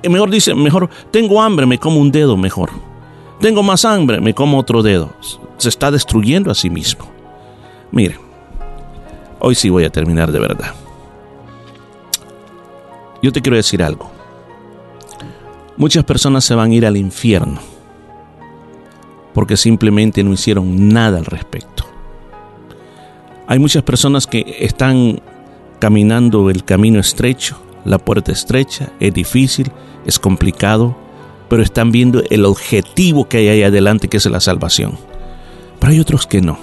[0.07, 2.69] mejor dice, mejor tengo hambre, me como un dedo mejor.
[3.41, 5.15] Tengo más hambre, me como otro dedo.
[5.57, 7.07] Se está destruyendo a sí mismo.
[7.93, 8.19] Mire,
[9.39, 10.75] hoy sí voy a terminar de verdad.
[13.23, 14.18] Yo te quiero decir algo.
[15.79, 17.61] Muchas personas se van a ir al infierno
[19.33, 21.85] porque simplemente no hicieron nada al respecto.
[23.47, 25.21] Hay muchas personas que están
[25.79, 29.71] caminando el camino estrecho, la puerta estrecha, es difícil,
[30.05, 30.97] es complicado,
[31.49, 34.99] pero están viendo el objetivo que hay ahí adelante, que es la salvación.
[35.79, 36.59] Pero hay otros que no.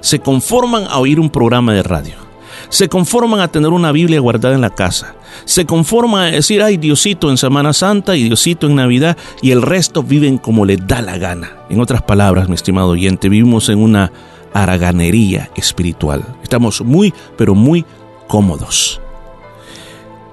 [0.00, 2.27] Se conforman a oír un programa de radio.
[2.68, 5.14] Se conforman a tener una Biblia guardada en la casa.
[5.44, 9.62] Se conforman a decir, ay Diosito en Semana Santa y Diosito en Navidad y el
[9.62, 11.52] resto viven como les da la gana.
[11.70, 14.12] En otras palabras, mi estimado oyente, vivimos en una
[14.52, 16.24] haraganería espiritual.
[16.42, 17.84] Estamos muy, pero muy
[18.26, 19.00] cómodos.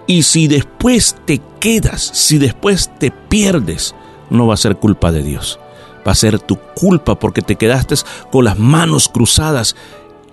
[0.07, 3.95] Y si después te quedas, si después te pierdes,
[4.29, 5.59] no va a ser culpa de Dios.
[6.07, 7.95] Va a ser tu culpa porque te quedaste
[8.31, 9.75] con las manos cruzadas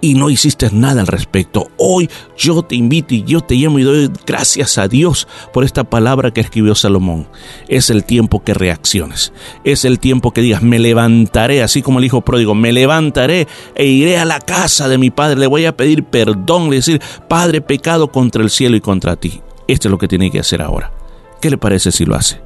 [0.03, 1.71] y no hiciste nada al respecto.
[1.79, 5.85] Hoy yo te invito y yo te llamo y doy gracias a Dios por esta
[5.85, 7.29] palabra que escribió Salomón.
[7.69, 9.33] Es el tiempo que reacciones.
[9.65, 13.47] Es el tiempo que digas, me levantaré, así como el hijo pródigo, me levantaré
[13.77, 15.39] e iré a la casa de mi padre.
[15.39, 19.41] Le voy a pedir perdón, le decir, Padre, pecado contra el cielo y contra ti.
[19.69, 20.93] Esto es lo que tiene que hacer ahora.
[21.41, 22.41] ¿Qué le parece si lo hace?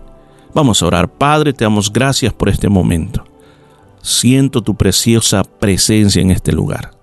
[0.52, 1.08] Vamos a orar.
[1.08, 3.24] Padre, te damos gracias por este momento.
[4.02, 6.95] Siento tu preciosa presencia en este lugar.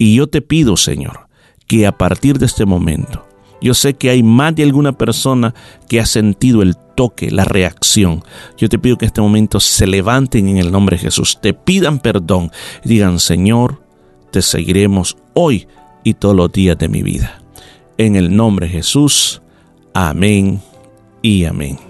[0.00, 1.28] Y yo te pido, Señor,
[1.66, 3.26] que a partir de este momento,
[3.60, 5.54] yo sé que hay más de alguna persona
[5.90, 8.24] que ha sentido el toque, la reacción.
[8.56, 11.52] Yo te pido que en este momento se levanten en el nombre de Jesús, te
[11.52, 12.50] pidan perdón
[12.82, 13.82] y digan, Señor,
[14.30, 15.68] te seguiremos hoy
[16.02, 17.42] y todos los días de mi vida.
[17.98, 19.42] En el nombre de Jesús,
[19.92, 20.62] amén
[21.20, 21.89] y amén.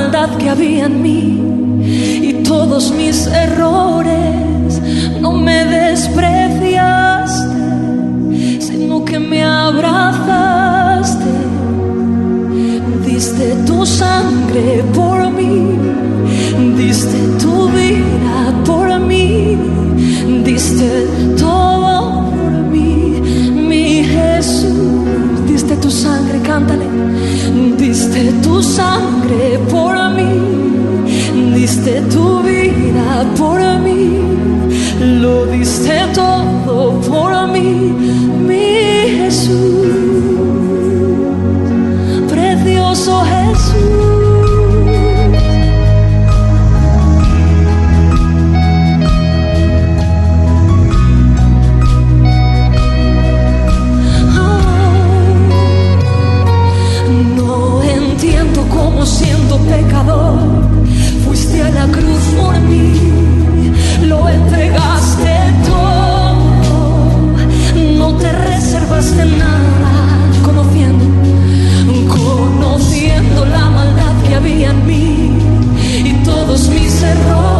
[0.00, 1.42] Maldad que había en mí
[2.28, 4.80] y todos mis errores,
[5.20, 7.58] no me despreciaste,
[8.60, 11.32] sino que me abrazaste.
[13.06, 15.54] Diste tu sangre por mí,
[16.78, 19.58] diste tu vida por mí,
[20.44, 20.88] diste
[21.38, 21.49] todo
[25.80, 26.86] tu sangre, cántale,
[27.76, 34.20] diste tu sangre por mí, diste tu vida por mí,
[35.20, 38.19] lo diste todo por mí,
[72.08, 75.30] conociendo la maldad que había en mí
[76.04, 77.59] y todos mis errores.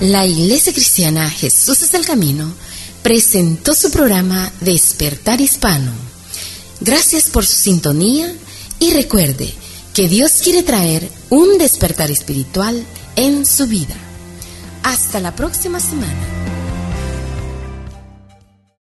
[0.00, 2.52] La Iglesia Cristiana Jesús es el Camino
[3.02, 5.92] presentó su programa Despertar Hispano.
[6.80, 8.32] Gracias por su sintonía
[8.78, 9.52] y recuerde
[9.94, 12.84] que Dios quiere traer un despertar espiritual
[13.20, 13.94] en su vida.
[14.82, 16.59] Hasta la próxima semana.